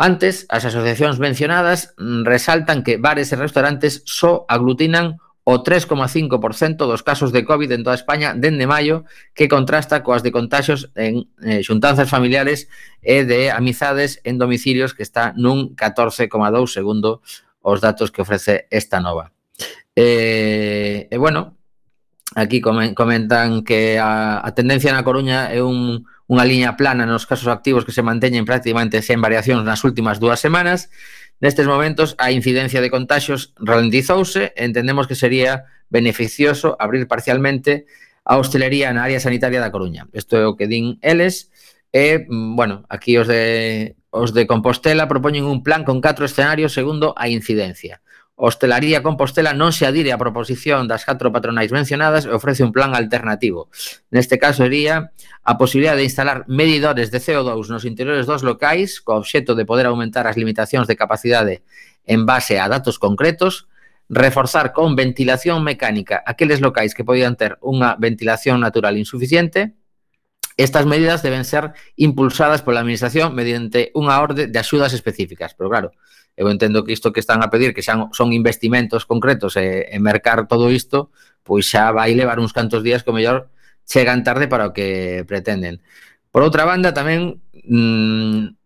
[0.00, 7.02] Antes, as asociacións mencionadas mm, resaltan que bares e restaurantes só aglutinan o 3,5% dos
[7.02, 11.66] casos de COVID en toda España dende maio, que contrasta coas de contagios en eh,
[11.66, 12.70] xuntanzas familiares
[13.02, 16.30] e de amizades en domicilios que está nun 14,2
[16.70, 17.26] segundo
[17.62, 19.34] os datos que ofrece esta nova.
[19.98, 21.58] Eh, e bueno,
[22.34, 27.50] aquí comentan que a, a tendencia na Coruña é un, unha liña plana nos casos
[27.50, 30.88] activos que se manteñen prácticamente sen variacións nas últimas dúas semanas,
[31.42, 37.90] Nestes momentos a incidencia de contagios ralentizouse, entendemos que sería beneficioso abrir parcialmente
[38.22, 40.06] a hostelería na área sanitaria da Coruña.
[40.14, 41.50] Isto é o que din eles.
[41.90, 46.78] E, mm, bueno, aquí os de, os de Compostela propoñen un plan con catro escenarios
[46.78, 48.06] segundo a incidencia.
[48.42, 52.90] Hostelaría Compostela non se adire á proposición das catro patronais mencionadas e ofrece un plan
[52.90, 53.70] alternativo.
[54.10, 55.14] Neste caso sería
[55.46, 59.86] a posibilidad de instalar medidores de CO2 nos interiores dos locais co obxecto de poder
[59.86, 61.62] aumentar as limitacións de capacidade
[62.02, 63.70] en base a datos concretos,
[64.10, 69.78] reforzar con ventilación mecánica aqueles locais que podían ter unha ventilación natural insuficiente,
[70.56, 75.56] Estas medidas deben ser impulsadas pola Administración mediante unha orde de axudas específicas.
[75.56, 75.96] Pero claro,
[76.36, 79.96] eu entendo que isto que están a pedir, que xan, son investimentos concretos e, e
[80.00, 81.12] mercar todo isto,
[81.44, 83.52] pois xa vai levar uns cantos días que o mellor
[83.84, 85.82] chegan tarde para o que pretenden.
[86.32, 88.56] Por outra banda, tamén mmm,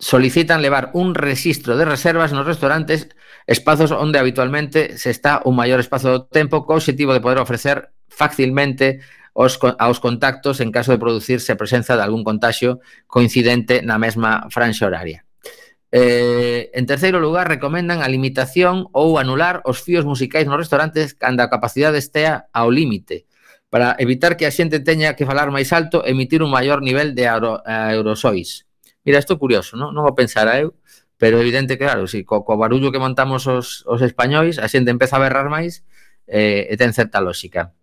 [0.00, 3.12] solicitan levar un registro de reservas nos restaurantes,
[3.46, 7.92] espazos onde habitualmente se está un maior espazo do tempo co objetivo de poder ofrecer
[8.08, 9.04] facilmente
[9.36, 14.48] os, aos contactos en caso de producirse a presenza de algún contagio coincidente na mesma
[14.48, 15.28] franxa horaria.
[15.92, 21.42] Eh, en terceiro lugar, recomendan a limitación ou anular os fíos musicais nos restaurantes cando
[21.42, 23.26] a capacidade estea ao límite
[23.70, 27.14] para evitar que a xente teña que falar máis alto e emitir un maior nivel
[27.18, 28.66] de aerosois.
[29.02, 30.78] Mira, isto é curioso, non, non o pensara eu,
[31.18, 34.94] pero evidente que, claro, si co, co barullo que montamos os, os españois, a xente
[34.94, 35.82] empeza a berrar máis
[36.30, 37.74] eh, e ten certa lógica.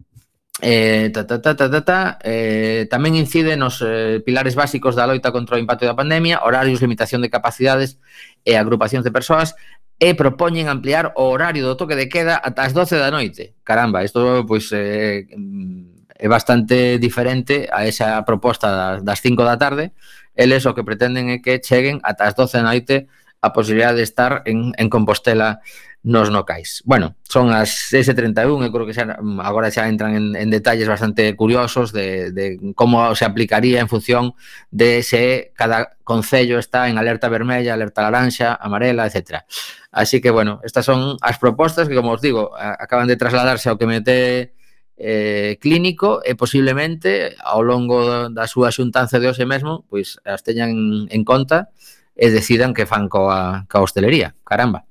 [0.59, 5.05] Eh, ta, ta, ta, ta, ta, ta, eh, tamén incide nos eh, pilares básicos da
[5.05, 8.01] loita contra o impacto da pandemia, horarios, limitación de capacidades
[8.41, 9.53] e agrupacións de persoas,
[10.01, 13.57] e propoñen ampliar o horario do toque de queda ata as 12 da noite.
[13.61, 19.93] Caramba, isto pois, eh, mm, é bastante diferente a esa proposta das 5 da tarde.
[20.37, 23.09] Eles o que pretenden é que cheguen ata as 12 da noite
[23.41, 25.61] a posibilidad de estar en, en Compostela
[26.03, 26.81] nos locais.
[26.85, 31.35] Bueno, son as 6.31, eu creo que xa, agora xa entran en, en detalles bastante
[31.35, 34.31] curiosos de, de como se aplicaría en función
[34.71, 39.43] de se cada concello está en alerta vermella, alerta laranxa, amarela, etc.
[39.91, 43.75] Así que, bueno, estas son as propostas que, como os digo, acaban de trasladarse ao
[43.75, 44.55] que mete
[44.95, 51.05] eh, clínico e posiblemente ao longo da súa xuntanza de hoxe mesmo, pois as teñan
[51.11, 51.69] en conta
[52.17, 54.33] e decidan que fan coa, coa hostelería.
[54.47, 54.86] Caramba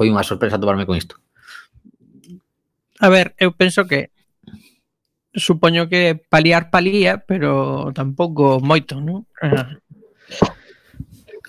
[0.00, 1.20] foi unha sorpresa toparme con isto.
[3.04, 4.08] A ver, eu penso que
[5.36, 9.28] supoño que paliar palía, pero tampouco moito, non?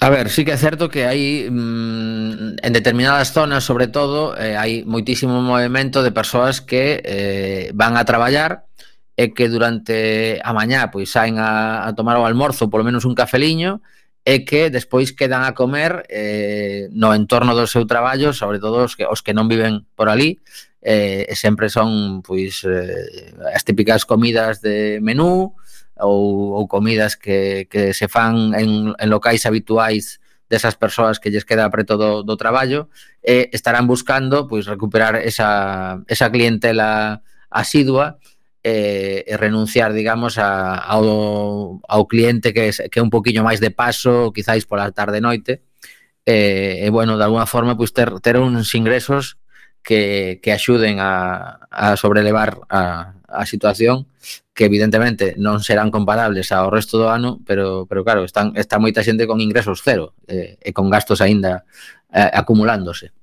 [0.03, 4.59] A ver, sí que é certo que hai mmm, en determinadas zonas, sobre todo, eh,
[4.59, 8.67] hai moitísimo movimento de persoas que eh, van a traballar
[9.15, 13.15] e que durante a mañá pois saen a, a tomar o almorzo, polo menos un
[13.15, 18.62] cafeliño, e é que despois quedan a comer eh, no entorno do seu traballo, sobre
[18.62, 20.38] todo os que, os que non viven por ali,
[20.81, 25.57] eh, e sempre son pois eh, as típicas comidas de menú
[25.97, 31.45] ou, ou comidas que, que se fan en, en locais habituais desas persoas que lles
[31.45, 32.89] queda preto do, do traballo
[33.23, 38.21] e estarán buscando pois recuperar esa, esa clientela asidua
[38.63, 43.74] e, e renunciar, digamos, a, ao, ao cliente que, que é un poquinho máis de
[43.74, 45.65] paso, quizáis pola tarde noite,
[46.26, 49.41] e, e bueno, de alguna forma, pois, ter, ter uns ingresos
[49.84, 54.06] que, que axuden a, a sobrelevar a, a situación
[54.54, 59.02] que evidentemente non serán comparables ao resto do ano, pero pero claro, están está moita
[59.02, 61.65] xente con ingresos cero eh, e con gastos aínda
[62.12, 63.15] eh, acumulándose.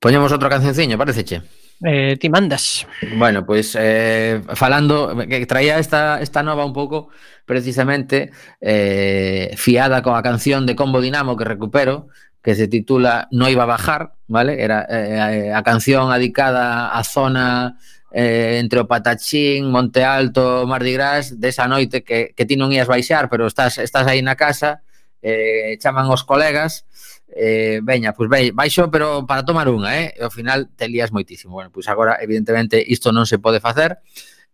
[0.00, 1.44] Poñemos outro cancionciño, pareceche?
[1.84, 2.86] Eh, ti mandas.
[3.16, 7.10] Bueno, pois pues, eh, falando que traía esta esta nova un pouco
[7.44, 12.08] precisamente eh, fiada coa canción de Combo Dinamo que recupero,
[12.40, 14.62] que se titula No iba a bajar, vale?
[14.62, 17.76] Era eh, a canción adicada á zona
[18.16, 22.88] eh, entre o Patachín, Monte Alto, Mardi Gras, desa noite que, que ti non ías
[22.88, 24.80] baixar, pero estás, estás aí na casa,
[25.20, 26.88] eh, chaman os colegas,
[27.28, 30.06] eh, veña, pois pues, baixo, pero para tomar unha, eh?
[30.14, 31.54] E ao final te lías moitísimo.
[31.58, 33.98] Bueno, pois agora, evidentemente, isto non se pode facer,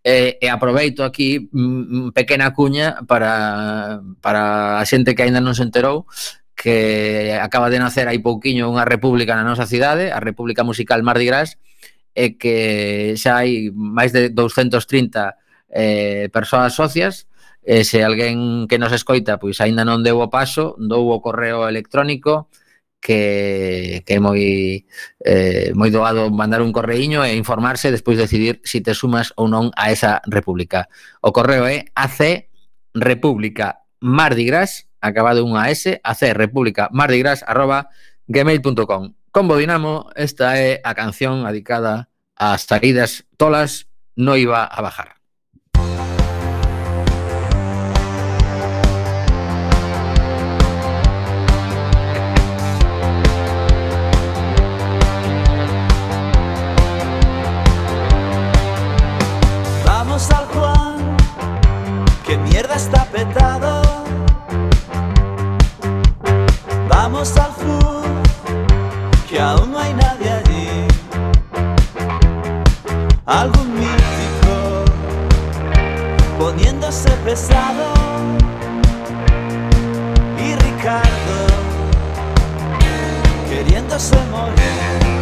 [0.05, 5.63] eh, e aproveito aquí mm, pequena cuña para, para a xente que aínda non se
[5.63, 6.07] enterou
[6.63, 11.27] que acaba de nacer hai pouquiño unha república na nosa cidade, a República Musical Mardi
[11.27, 11.59] Gras,
[12.15, 15.35] e que xa hai máis de 230
[15.73, 17.27] eh, persoas socias,
[17.63, 21.67] e se alguén que nos escoita pois aínda non deu o paso, dou o correo
[21.67, 22.51] electrónico
[23.03, 24.87] que, que é moi
[25.27, 29.35] eh, moi doado mandar un correiño e informarse e despois decidir se si te sumas
[29.35, 30.87] ou non a esa república.
[31.19, 32.47] O correo é AC
[32.95, 37.91] República Mardigras, acabado unha S, AC República Mardigras arroba
[38.31, 39.19] gmail.com.
[39.35, 45.22] Combo Dinamo, esta é a canción adicada ás saídas tolas, no iba a bajar.
[62.75, 63.83] Está petado.
[66.89, 67.79] Vamos al Fu
[69.29, 70.89] que aún no hay nadie allí.
[73.27, 74.85] Algún mítico
[76.39, 77.93] poniéndose pesado.
[80.39, 81.47] Y Ricardo
[83.49, 85.22] queriéndose morir.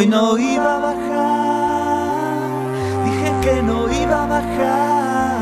[0.00, 2.38] Hoy no iba a bajar,
[3.04, 5.36] dije que no iba a bajar.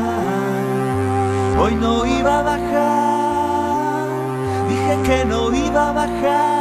[1.61, 4.07] Hoy no iba a bajar,
[4.67, 6.58] dije que no iba a bajar.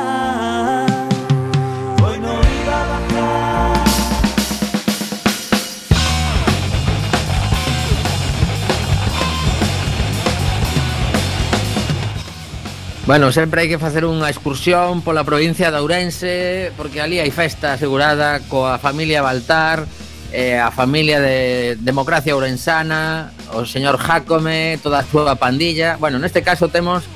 [13.09, 17.73] Bueno, sempre hai que facer unha excursión pola provincia de Ourense porque ali hai festa
[17.73, 19.89] asegurada coa familia Baltar
[20.29, 25.97] eh, a familia de Democracia Ourensana, o señor Jacome, toda a súa pandilla.
[25.97, 27.09] Bueno, neste caso temos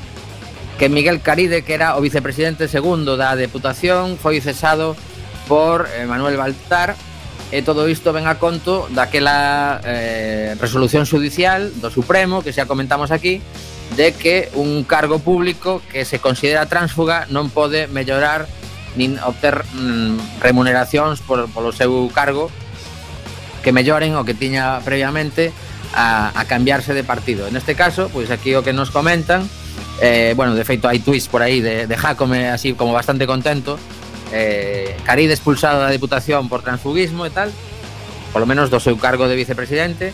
[0.80, 4.96] que Miguel Caride, que era o vicepresidente segundo da Deputación, foi cesado
[5.44, 6.96] por eh, Manuel Baltar
[7.52, 13.12] e todo isto ven a conto daquela eh, resolución judicial do Supremo que xa comentamos
[13.12, 13.44] aquí
[13.96, 18.48] de que un cargo público que se considera tránsfuga non pode mellorar
[18.96, 22.52] nin obter mm, remuneracións por, polo seu cargo
[23.64, 25.52] que melloren o que tiña previamente
[25.94, 27.46] a, a cambiarse de partido.
[27.46, 29.48] En este caso, pois aquí o que nos comentan,
[30.00, 33.78] eh, bueno, de feito hai tweets por aí de, de Jacome así como bastante contento,
[34.32, 37.52] eh, Caride expulsado da Diputación por transfugismo e tal,
[38.32, 40.10] polo menos do seu cargo de vicepresidente,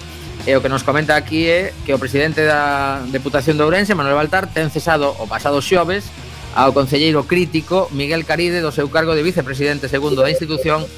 [0.48, 4.16] E o que nos comenta aquí é que o presidente da Deputación de Ourense, Manuel
[4.16, 6.08] Baltar, ten cesado o pasado xoves
[6.56, 10.88] ao concelleiro crítico Miguel Caride do seu cargo de vicepresidente segundo da institución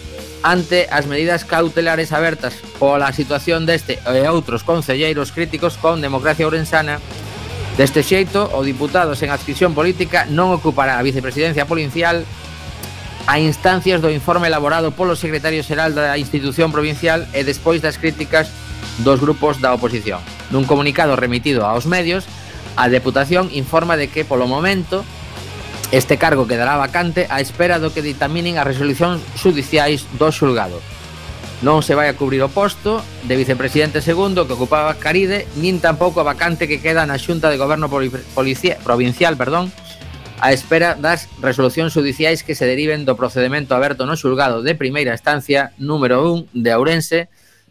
[0.47, 7.03] ante as medidas cautelares abertas pola situación deste e outros concelleiros críticos con democracia ourensana.
[7.75, 12.23] Deste xeito, o diputado sen adscripción política non ocupará a vicepresidencia provincial
[13.27, 18.47] a instancias do informe elaborado polo secretario xeral da institución provincial e despois das críticas
[19.03, 20.21] dos grupos da oposición.
[20.53, 22.27] Nun comunicado remitido aos medios,
[22.77, 25.05] a Deputación informa de que polo momento
[25.91, 30.79] este cargo quedará vacante á espera do que ditaminen as resolucións judiciais do xulgado.
[31.61, 36.23] Non se vai a cubrir o posto de vicepresidente segundo que ocupaba Caride, nin tampouco
[36.23, 39.69] a vacante que queda na Xunta de Goberno Policía, Provincial, perdón,
[40.41, 45.13] a espera das resolucións judiciais que se deriven do procedimento aberto no xulgado de primeira
[45.13, 47.21] estancia número 1 de Ourense,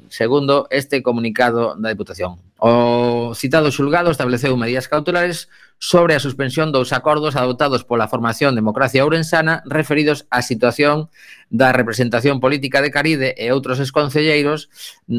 [0.09, 2.41] segundo este comunicado da Deputación.
[2.57, 5.47] O citado xulgado estableceu medidas cautelares
[5.79, 11.07] sobre a suspensión dos acordos adoptados pola formación Democracia Ourensana referidos á situación
[11.47, 14.67] da representación política de Caride e outros exconcelleiros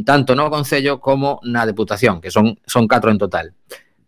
[0.04, 3.56] tanto no Concello como na Deputación, que son, son catro en total.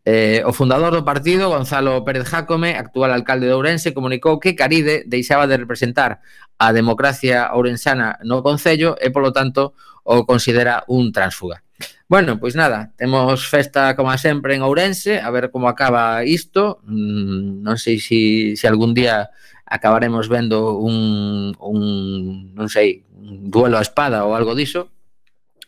[0.04, 5.06] Eh, o fundador do partido, Gonzalo Pérez Jácome, actual alcalde de Ourense, comunicou que Caride
[5.06, 6.18] deixaba de representar
[6.58, 11.62] a democracia ourensana no Concello e, polo tanto, o considera un transfuga.
[12.08, 17.64] Bueno, pois nada, temos festa como sempre en Ourense, a ver como acaba isto, mm,
[17.64, 18.20] non sei se si,
[18.58, 19.32] si algún día
[19.64, 21.80] acabaremos vendo un, un
[22.52, 24.92] non sei, un duelo a espada ou algo diso,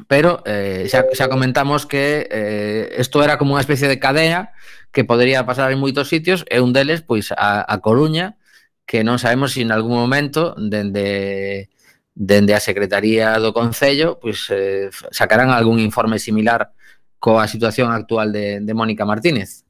[0.06, 4.52] pero eh, xa, xa comentamos que eh, isto era como unha especie de cadea
[4.92, 8.36] que podría pasar en moitos sitios e un deles pois a, a Coruña
[8.84, 11.72] que non sabemos se si en algún momento dende
[12.14, 16.70] dende a Secretaría do Concello pois, eh, sacarán algún informe similar
[17.18, 19.64] coa situación actual de, de Mónica Martínez?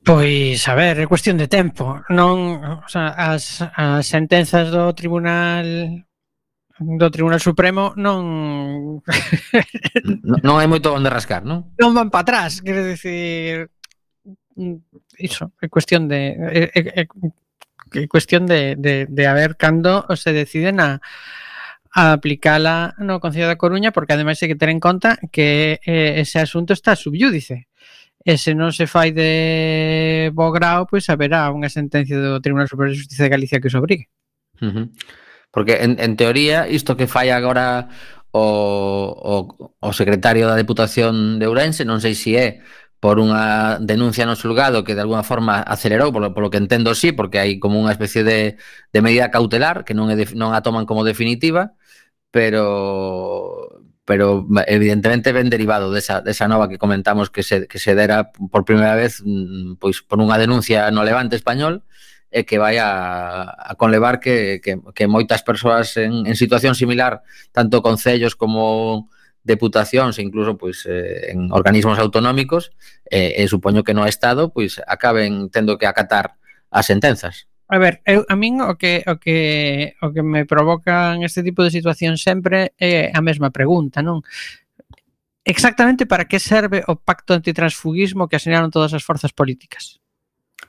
[0.00, 2.00] Pois, a ver, é cuestión de tempo.
[2.08, 6.08] Non, o sea, as, as sentenzas do Tribunal
[6.80, 9.04] do Tribunal Supremo non
[10.24, 11.76] non, non hai moito onde rascar, non?
[11.76, 13.68] Non van para atrás, quero dicir,
[15.20, 17.08] iso, é cuestión de é, é, é
[17.90, 21.00] que cuestión de, de, de a ver cando se deciden a,
[21.92, 26.22] a aplicala no Concello da Coruña porque ademais hai que ter en conta que eh,
[26.22, 27.66] ese asunto está subyúdice
[28.22, 32.94] e se non se fai de bo grau pois haberá unha sentencia do Tribunal Superior
[32.94, 34.06] de Justicia de Galicia que os obrigue
[34.62, 34.86] uh -huh.
[35.50, 37.90] porque en, en teoría isto que fai agora
[38.30, 38.46] o,
[39.10, 39.34] o,
[39.82, 42.48] o secretario da Deputación de Ourense non sei se é
[43.00, 47.12] por unha denuncia no xulgado que de alguna forma acelerou, polo, polo que entendo sí,
[47.16, 48.60] porque hai como unha especie de,
[48.92, 51.72] de medida cautelar que non, é de, non a toman como definitiva,
[52.30, 58.32] pero pero evidentemente ben derivado desa, desa nova que comentamos que se, que se dera
[58.50, 61.86] por primeira vez mm, pois por unha denuncia no levante español
[62.30, 67.22] e que vai a, a conlevar que, que, que moitas persoas en, en situación similar,
[67.54, 69.10] tanto concellos como
[69.44, 72.72] deputacións e incluso pois eh, en organismos autonómicos
[73.08, 76.36] eh, e supoño que no Estado pois acaben tendo que acatar
[76.70, 77.48] as sentenzas.
[77.70, 81.62] A ver, eu a min o que o que o que me provocan este tipo
[81.62, 84.26] de situación sempre é a mesma pregunta, non?
[85.46, 89.99] Exactamente para que serve o pacto antitransfugismo que asinaron todas as forzas políticas?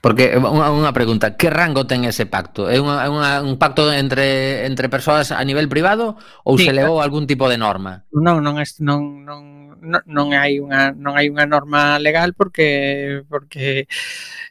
[0.01, 2.65] Porque eh, unha, unha pregunta, que rango ten ese pacto?
[2.65, 7.05] É unha, unha, un pacto entre entre persoas a nivel privado ou sí, se levou
[7.05, 8.09] algún tipo de norma?
[8.09, 13.85] Non, non es non non non hai unha non hai unha norma legal porque porque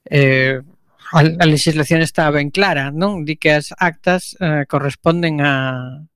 [0.07, 0.62] eh
[1.11, 3.26] a legislación está ben clara, non?
[3.26, 6.07] Di que as actas eh, corresponden a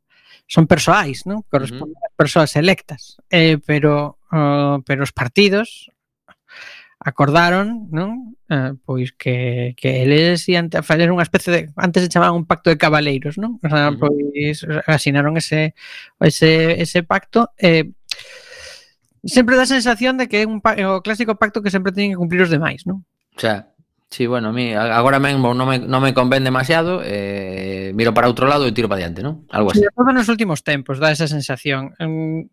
[0.47, 1.43] son persoais, non?
[1.51, 2.15] Corresponden uh -huh.
[2.15, 3.19] a persoas electas.
[3.27, 5.91] Eh, pero uh, pero os partidos
[7.05, 8.35] acordaron, non?
[8.49, 12.49] Eh, pois que, que eles ian a fazer unha especie de antes se chamaban un
[12.49, 13.61] pacto de cabaleiros, non?
[13.61, 15.77] O sea, pois asinaron ese
[16.19, 17.93] ese ese pacto eh
[19.25, 22.21] sempre dá a sensación de que é un o clásico pacto que sempre teñen que
[22.21, 23.05] cumplir os demais, non?
[23.37, 23.75] O sea,
[24.15, 28.31] Sí, bueno, a mí agora mesmo non me, non me convén demasiado, eh, miro para
[28.31, 29.43] outro lado e tiro para diante, non?
[29.51, 29.83] Algo así.
[29.83, 31.99] Sobre todo nos últimos tempos dá esa sensación.
[31.99, 32.47] Um,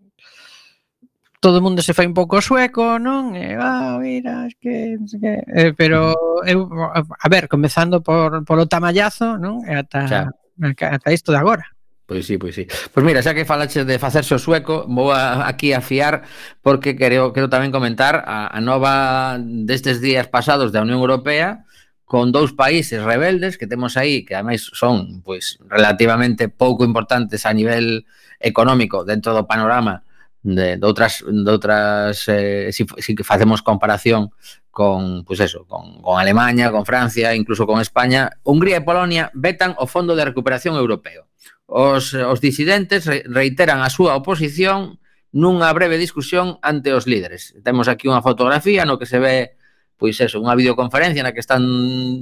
[1.41, 3.33] todo o mundo se fai un pouco sueco, non?
[3.33, 5.41] E, eh, ah, mira, es que, es que...
[5.49, 6.13] Eh, pero
[6.45, 9.65] eu, a ver, comezando por, polo tamallazo, non?
[9.65, 10.21] E ata, xa.
[10.61, 11.65] ata isto de agora.
[12.05, 12.69] Pois sí, pois sí.
[12.93, 16.29] Pois mira, xa que falaches de facerse o sueco, vou a, aquí a fiar
[16.61, 21.65] porque quero, quero tamén comentar a, a nova destes días pasados da Unión Europea
[22.05, 27.55] con dous países rebeldes que temos aí, que ademais son pois relativamente pouco importantes a
[27.55, 28.05] nivel
[28.37, 30.05] económico dentro do panorama
[30.43, 34.33] de, de outras de outras eh, si, si facemos comparación
[34.71, 39.75] con, pues eso, con, con Alemania, con Francia, incluso con España, Hungría e Polonia vetan
[39.77, 41.27] o Fondo de Recuperación Europeo.
[41.67, 44.97] Os, os disidentes reiteran a súa oposición
[45.31, 47.55] nunha breve discusión ante os líderes.
[47.63, 49.55] Temos aquí unha fotografía no que se ve
[50.01, 51.61] pois eso, unha videoconferencia na que están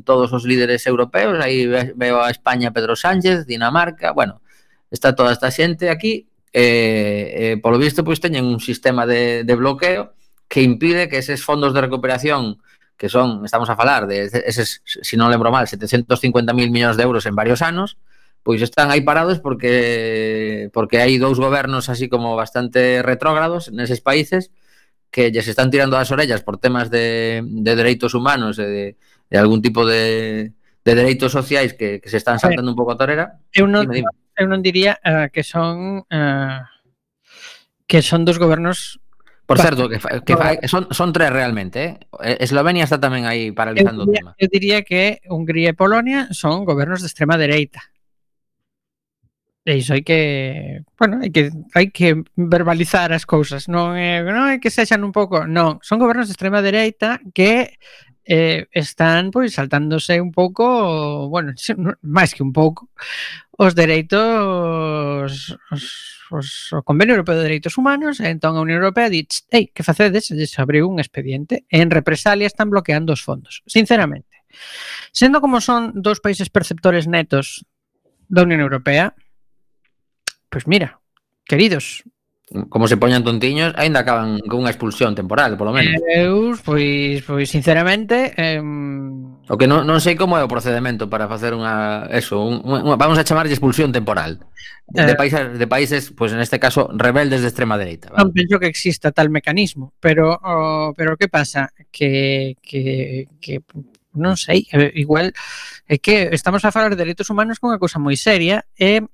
[0.03, 1.63] todos os líderes europeos, aí
[1.95, 4.43] veo a España Pedro Sánchez, Dinamarca, bueno,
[4.91, 9.55] está toda esta xente aquí eh, eh, polo visto, pois teñen un sistema de, de
[9.55, 10.13] bloqueo
[10.49, 12.57] que impide que eses fondos de recuperación
[12.99, 17.05] que son, estamos a falar de eses, se si non lembro mal, 750.000 millóns de
[17.07, 17.95] euros en varios anos,
[18.43, 24.51] pois están aí parados porque porque hai dous gobernos así como bastante retrógrados neses países
[25.11, 28.85] que lles están tirando as orellas por temas de, de dereitos humanos e de,
[29.29, 30.51] de algún tipo de,
[30.85, 33.39] de dereitos sociais que, que se están saltando un pouco a torera.
[33.53, 33.89] Eu non,
[34.39, 36.63] eu non diría uh, que son uh,
[37.85, 39.03] que son dos gobernos
[39.49, 41.99] Por certo, que, que fa, son, son tres realmente, eh.
[42.21, 42.37] eh?
[42.45, 44.31] Eslovenia está tamén aí paralizando diría, o tema.
[44.37, 47.81] Eu diría que Hungría e Polonia son gobernos de extrema dereita.
[49.65, 54.53] E iso hai que, bueno, hai que hai que verbalizar as cousas, non é, non
[54.53, 57.73] é que sexan un pouco, non, son gobernos de extrema dereita que
[58.29, 61.57] eh, están pois saltándose un pouco, bueno,
[62.05, 62.93] máis que un pouco,
[63.57, 65.81] os dereitos os,
[66.29, 69.81] os, o Convenio Europeo de Dereitos Humanos, e entón a Unión Europea dix, ei, que
[69.81, 70.29] facedes?
[70.29, 74.45] Lles abriu un expediente, en represalia están bloqueando os fondos, sinceramente.
[75.09, 77.65] Sendo como son dous países perceptores netos
[78.29, 79.17] da Unión Europea,
[80.53, 81.01] pois mira,
[81.49, 82.05] queridos,
[82.69, 86.01] como se poñan tontiños, aínda acaban con unha expulsión temporal, polo menos.
[86.09, 88.57] Eu, pois, pois sinceramente, eh...
[88.57, 92.97] o que non, non sei como é o procedemento para facer unha eso, un, unha,
[92.97, 94.41] vamos a chamarlle expulsión temporal
[94.89, 95.05] de, eh...
[95.05, 98.09] de países de países, pois en este caso rebeldes de extrema dereita.
[98.09, 98.25] ¿vale?
[98.25, 103.61] Non penso que exista tal mecanismo, pero oh, pero que pasa que que que
[104.17, 105.37] non sei, eh, igual
[105.85, 109.05] é que estamos a falar de dereitos humanos con unha cousa moi seria e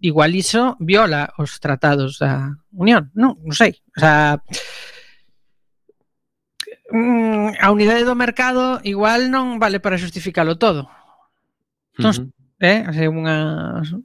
[0.00, 3.82] igual iso viola os tratados da Unión, non, non sei.
[3.96, 4.38] O sea,
[6.94, 10.86] mm, a unidade do mercado igual non vale para xustificalo todo.
[11.98, 12.62] Entón, uh -huh.
[12.62, 13.36] eh, o sea, unha...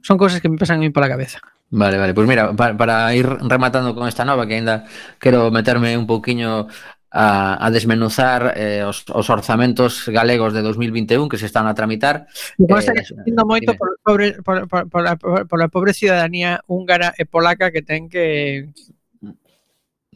[0.02, 1.38] son cousas que me pasan a mí pola cabeza.
[1.70, 4.84] Vale, vale, pois pues mira, para, para ir rematando con esta nova que aínda
[5.18, 6.66] quero meterme un pouquiño
[7.14, 12.26] a, a desmenuzar eh, os, os orzamentos galegos de 2021 que se están a tramitar.
[12.58, 17.14] Vos eh, sentindo moito por, pobre, por, por, por, a, por a pobre ciudadanía húngara
[17.14, 18.66] e polaca que ten que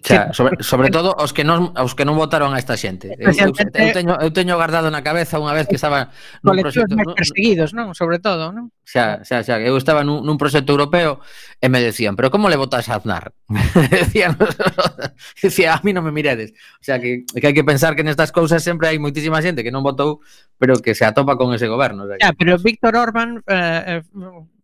[0.05, 3.13] Xa, sobre, sobre todo os que non os que non votaron a esta xente.
[3.19, 3.53] Eu, eu,
[3.93, 6.13] teño, eu teño guardado na cabeza unha vez que estaba
[6.45, 7.97] nun proxecto máis perseguidos, non?
[7.97, 8.71] Sobre todo, non?
[8.85, 11.19] Xa, xa, xa, eu estaba nun, nun proxecto europeo
[11.59, 13.35] e me decían, "Pero como le votas a Aznar?"
[13.91, 14.39] decían,
[15.43, 18.31] decía, "A mí non me miredes." O sea, que que hai que pensar que nestas
[18.31, 20.21] cousas sempre hai moitísima xente que non votou,
[20.61, 22.05] pero que se atopa con ese goberno.
[22.05, 24.58] O sea, xa, pero Víctor Orbán eh, eh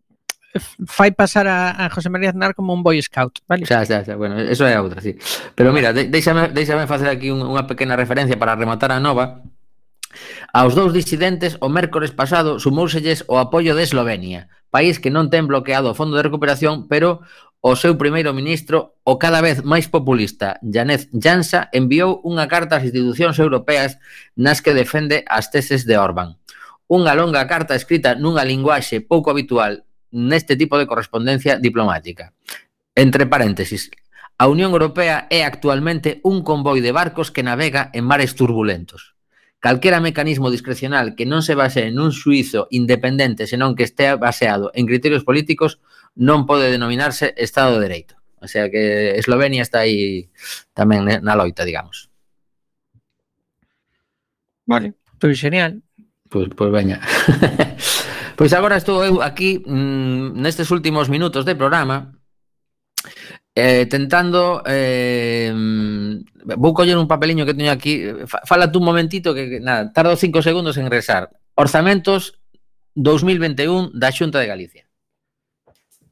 [0.86, 3.66] fai pasar a, a José María Aznar como un boy scout, vale?
[3.66, 5.18] Xa, xa, xa, bueno, eso é outra, sí.
[5.54, 9.42] Pero mira, deixame, deixame facer aquí un, unha pequena referencia para rematar a nova.
[10.54, 15.50] Aos dous disidentes, o mércores pasado sumouselles o apoio de Eslovenia, país que non ten
[15.50, 17.26] bloqueado o Fondo de Recuperación, pero
[17.64, 22.86] o seu primeiro ministro, o cada vez máis populista, Janez Jansa, enviou unha carta ás
[22.86, 23.98] institucións europeas
[24.38, 26.38] nas que defende as teses de Orbán.
[26.86, 29.82] Unha longa carta escrita nunha linguaxe pouco habitual
[30.14, 32.32] neste tipo de correspondencia diplomática.
[32.94, 33.90] Entre paréntesis,
[34.38, 39.18] a Unión Europea é actualmente un convoi de barcos que navega en mares turbulentos.
[39.58, 44.86] Calquera mecanismo discrecional que non se base nun suizo independente, senón que estea baseado en
[44.86, 45.82] criterios políticos,
[46.14, 48.14] non pode denominarse Estado de Dereito.
[48.44, 50.28] O sea que Eslovenia está aí
[50.76, 52.12] tamén na loita, digamos.
[54.68, 54.92] Vale.
[55.16, 55.80] Pois pues, genial.
[56.28, 57.00] Pois, pues, pois pues, veña.
[58.36, 62.12] Pois agora estou eu aquí mmm, nestes últimos minutos de programa
[63.54, 65.54] eh, tentando eh,
[66.58, 68.02] vou coller un papeliño que teño aquí.
[68.26, 72.42] Fala tú un momentito que nada, tardo cinco segundos en regresar Orzamentos
[72.94, 74.84] 2021 da Xunta de Galicia.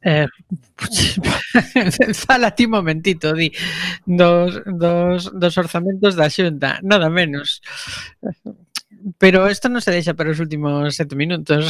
[0.02, 0.26] Eh,
[2.26, 3.52] fala ti momentito di.
[4.06, 7.62] Dos, dos, dos orzamentos da xunta, nada menos.
[9.18, 11.66] Pero isto non se deixa para os últimos sete minutos.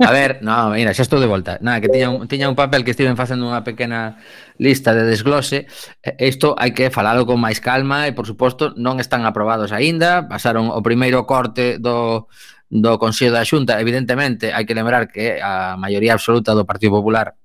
[0.00, 1.60] A ver, no, mira, xa estou de volta.
[1.60, 4.18] Nada, que tiña un, tiña un papel que estiven facendo unha pequena
[4.58, 5.70] lista de desglose.
[6.18, 10.26] Isto hai que falalo con máis calma e, por suposto, non están aprobados aínda.
[10.26, 12.26] Pasaron o primeiro corte do,
[12.72, 13.78] do Consello da Xunta.
[13.78, 17.36] Evidentemente, hai que lembrar que a maioría absoluta do Partido Popular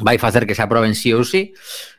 [0.00, 1.52] vai facer que se aproben sí ou sí.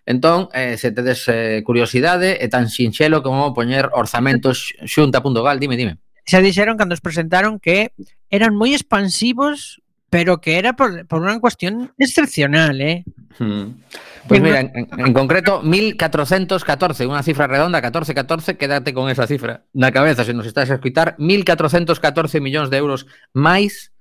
[0.04, 6.02] Entón, eh, se tedes eh, curiosidade, é tan sinxelo como poñer orzamentos xunta.gal, dime, dime
[6.30, 7.90] xa dixeron cando os presentaron que
[8.30, 13.06] eran moi expansivos pero que era por, por unha cuestión excepcional, eh?
[13.38, 13.78] Hmm.
[14.26, 19.94] Pues mira, en, en concreto 1414, unha cifra redonda, 1414, quédate con esa cifra na
[19.94, 23.94] cabeza se nos estás a escutar, 1414 millóns de euros máis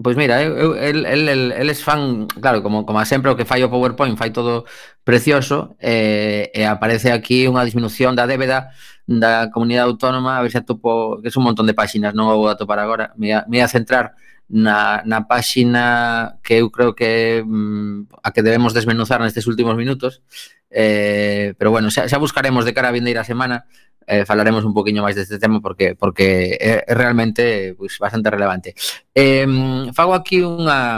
[0.03, 3.45] Pois mira, eu, eu, el, el, el es fan, claro, como, como sempre o que
[3.45, 4.65] fai o PowerPoint fai todo
[5.03, 8.69] precioso e, eh, e aparece aquí unha disminución da débeda
[9.09, 12.37] da comunidade autónoma, a ver se atopo, que é un montón de páxinas, non o
[12.37, 14.13] vou atopar agora, me ia, me ia centrar
[14.49, 20.25] na, na páxina que eu creo que mm, a que debemos desmenuzar nestes últimos minutos
[20.69, 23.69] eh, pero bueno, xa, xa buscaremos de cara a vindeira semana
[24.09, 28.73] eh, falaremos un poquinho máis deste tema porque porque é realmente pues, bastante relevante
[29.13, 29.45] eh,
[29.93, 30.97] fago aquí unha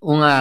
[0.00, 0.34] unha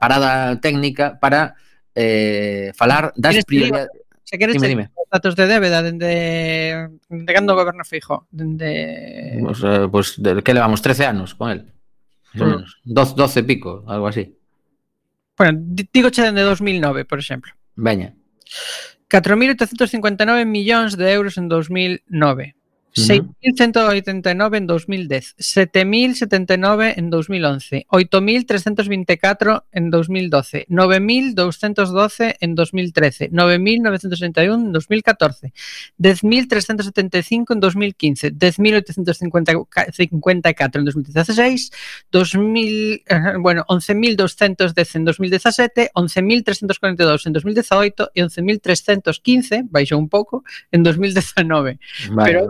[0.00, 1.54] parada técnica para
[1.94, 3.90] eh, falar das prioridades...
[4.32, 10.16] Dime, dime datos de débeda dende dende cando o goberno Feijóo, dende Pois eh, pues,
[10.16, 11.68] de, que levamos 13 anos con el.
[12.32, 12.64] Mm.
[12.84, 14.34] 12, 12 pico, algo así.
[15.36, 15.60] Bueno,
[15.92, 17.52] digo che dende 2009, por exemplo.
[17.76, 18.16] Veña.
[19.10, 22.56] 4.859 millóns de euros en 2009.
[22.94, 35.52] 6.189 en 2010, 7.079 en 2011, 8.324 en 2012, 9.212 en 2013, 9.961 en 2014,
[35.98, 41.72] 10.375 en 2015, 10.854 en 2016,
[42.10, 43.02] 2000,
[43.38, 51.78] bueno, 11.210 en 2017, 11.342 en 2018 e 11.315, baixou un pouco, en 2019.
[52.10, 52.24] Vale.
[52.24, 52.48] Pero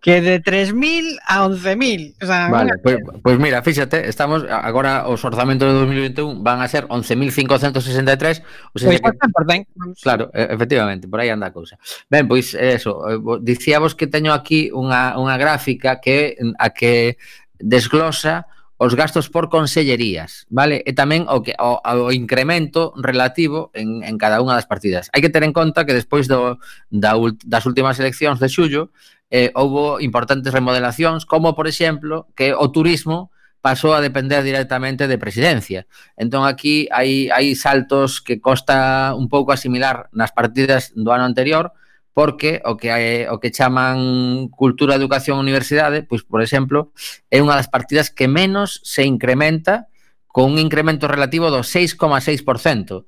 [0.00, 2.14] que de 3.000 a 11.000.
[2.22, 6.60] O sea, vale, pois pues, pues mira, fíxate, estamos agora os orzamentos de 2021 van
[6.60, 8.42] a ser 11.563,
[8.72, 9.66] o sea, pois pues que, por ben.
[10.02, 11.78] Claro, efectivamente, por aí anda a cousa.
[12.08, 17.18] Ben, pois eso, eh, dicíavos que teño aquí unha unha gráfica que a que
[17.60, 18.46] desglosa
[18.80, 20.80] os gastos por consellerías, vale?
[20.88, 25.12] E tamén o que o, o incremento relativo en, en cada unha das partidas.
[25.12, 26.56] Hai que ter en conta que despois do,
[26.88, 27.12] da,
[27.44, 28.88] das últimas eleccións de xullo,
[29.30, 35.20] eh, houbo importantes remodelacións, como, por exemplo, que o turismo pasou a depender directamente de
[35.20, 35.86] presidencia.
[36.16, 41.76] Entón aquí hai, hai saltos que costa un pouco asimilar nas partidas do ano anterior,
[42.16, 46.90] porque o que hai, o que chaman cultura, educación, universidade, pois por exemplo,
[47.30, 49.92] é unha das partidas que menos se incrementa
[50.26, 53.06] con un incremento relativo do 6,6%.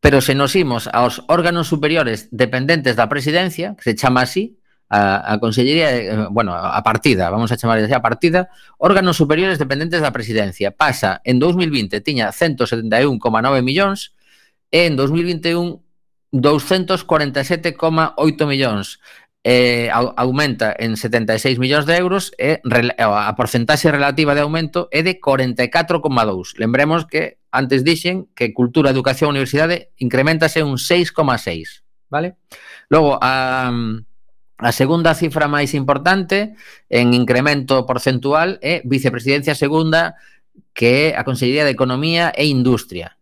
[0.00, 4.59] Pero se nos imos aos órganos superiores dependentes da presidencia, que se chama así,
[4.90, 10.02] a, a Consellería, eh, bueno, a partida, vamos a chamar a partida, órganos superiores dependentes
[10.02, 10.74] da presidencia.
[10.74, 14.12] Pasa, en 2020 tiña 171,9 millóns
[14.70, 15.80] e en 2021
[16.32, 19.00] 247,8 millóns.
[19.42, 22.60] Eh, aumenta en 76 millóns de euros e
[23.00, 26.60] a porcentaxe relativa de aumento é de 44,2.
[26.60, 31.80] Lembremos que antes dixen que cultura, educación, universidade incrementase un 6,6,
[32.12, 32.36] vale?
[32.92, 33.72] Logo, a
[34.60, 36.52] A segunda cifra máis importante
[36.92, 40.20] en incremento porcentual é vicepresidencia segunda
[40.76, 43.16] que é a Consellería de Economía e Industria.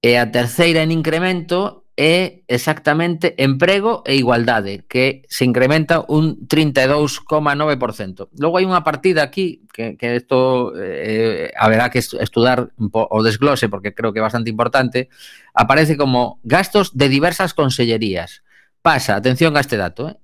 [0.00, 8.28] E a terceira en incremento é exactamente emprego e igualdade, que se incrementa un 32,9%.
[8.36, 13.96] Logo hai unha partida aquí, que, que esto eh, haberá que estudar o desglose, porque
[13.96, 15.08] creo que é bastante importante,
[15.52, 18.45] aparece como gastos de diversas consellerías
[18.86, 20.16] pasa, atención a este dato, eh?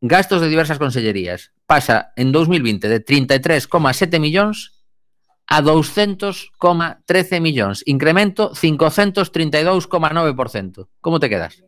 [0.00, 4.84] gastos de diversas consellerías, pasa en 2020 de 33,7 millóns
[5.48, 10.86] a 200,13 millóns, incremento 532,9%.
[11.00, 11.64] Como te quedas?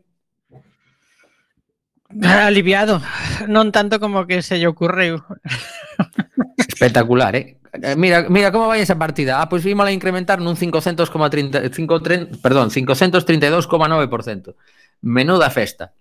[2.23, 3.03] Aliviado,
[3.51, 5.19] non tanto como que se lle ocorreu.
[6.63, 7.58] Espectacular, eh?
[7.73, 9.41] Eh, mira, mira como vai esa partida.
[9.41, 14.55] Ah, pois vimos a incrementar nun 500,30 perdón, 532,9%.
[15.05, 15.93] Menuda festa.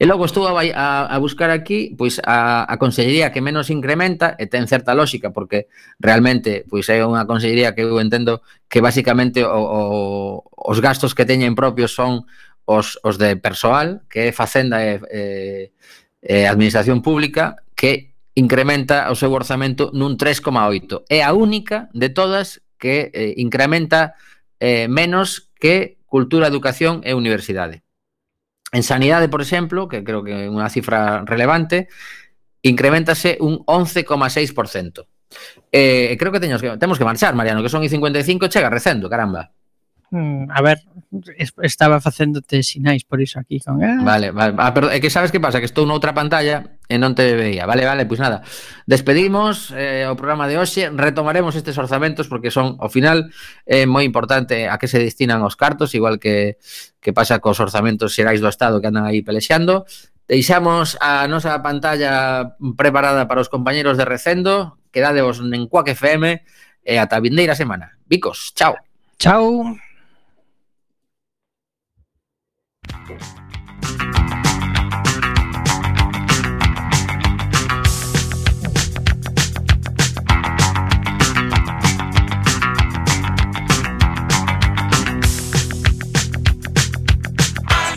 [0.00, 4.32] E logo estou a, a, a buscar aquí pois a, a consellería que menos incrementa
[4.40, 5.68] e ten certa lógica porque
[6.00, 8.40] realmente pois é unha consellería que eu entendo
[8.72, 9.84] que basicamente o, o,
[10.48, 12.24] os gastos que teñen propios son
[12.64, 15.22] os, os de persoal que é Facenda e, e,
[16.24, 18.09] e Administración Pública que
[18.40, 21.04] incrementa o seu orzamento nun 3,8.
[21.12, 24.16] É a única de todas que eh, incrementa
[24.56, 27.84] eh, menos que cultura, educación e universidade.
[28.72, 31.92] En sanidade, por exemplo, que creo que é unha cifra relevante,
[32.64, 35.04] incrementase un 11,6%.
[35.70, 39.12] Eh, creo que teños que, temos que marchar, Mariano, que son i 55 chega recendo,
[39.12, 39.52] caramba.
[40.10, 40.82] Mm, a ver,
[41.62, 44.02] estaba facéndote sinais por iso aquí con ah.
[44.02, 44.54] Vale, vale.
[44.58, 47.62] Ah, pero é que sabes que pasa, que estou noutra pantalla e non te veía.
[47.62, 48.42] Vale, vale, pois nada.
[48.90, 53.30] Despedimos eh, o programa de hoxe, retomaremos estes orzamentos porque son ao final
[53.70, 56.58] eh, moi importante a que se destinan os cartos, igual que
[56.98, 59.86] que pasa cos orzamentos xerais do Estado que andan aí pelexando.
[60.26, 64.78] Deixamos a nosa pantalla preparada para os compañeros de Recendo.
[64.90, 66.42] Quedadevos en Cuac FM
[66.82, 67.98] e ata a vindeira semana.
[68.10, 68.74] Bicos, chao.
[69.18, 69.78] Chao.
[73.00, 73.16] Hay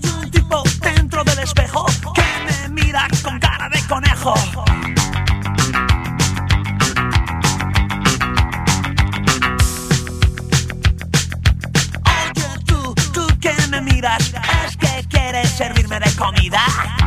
[0.10, 4.34] un tipo dentro del espejo que me mira con cara de conejo,
[13.14, 14.53] tú que me miras
[15.42, 17.03] servirme de comida?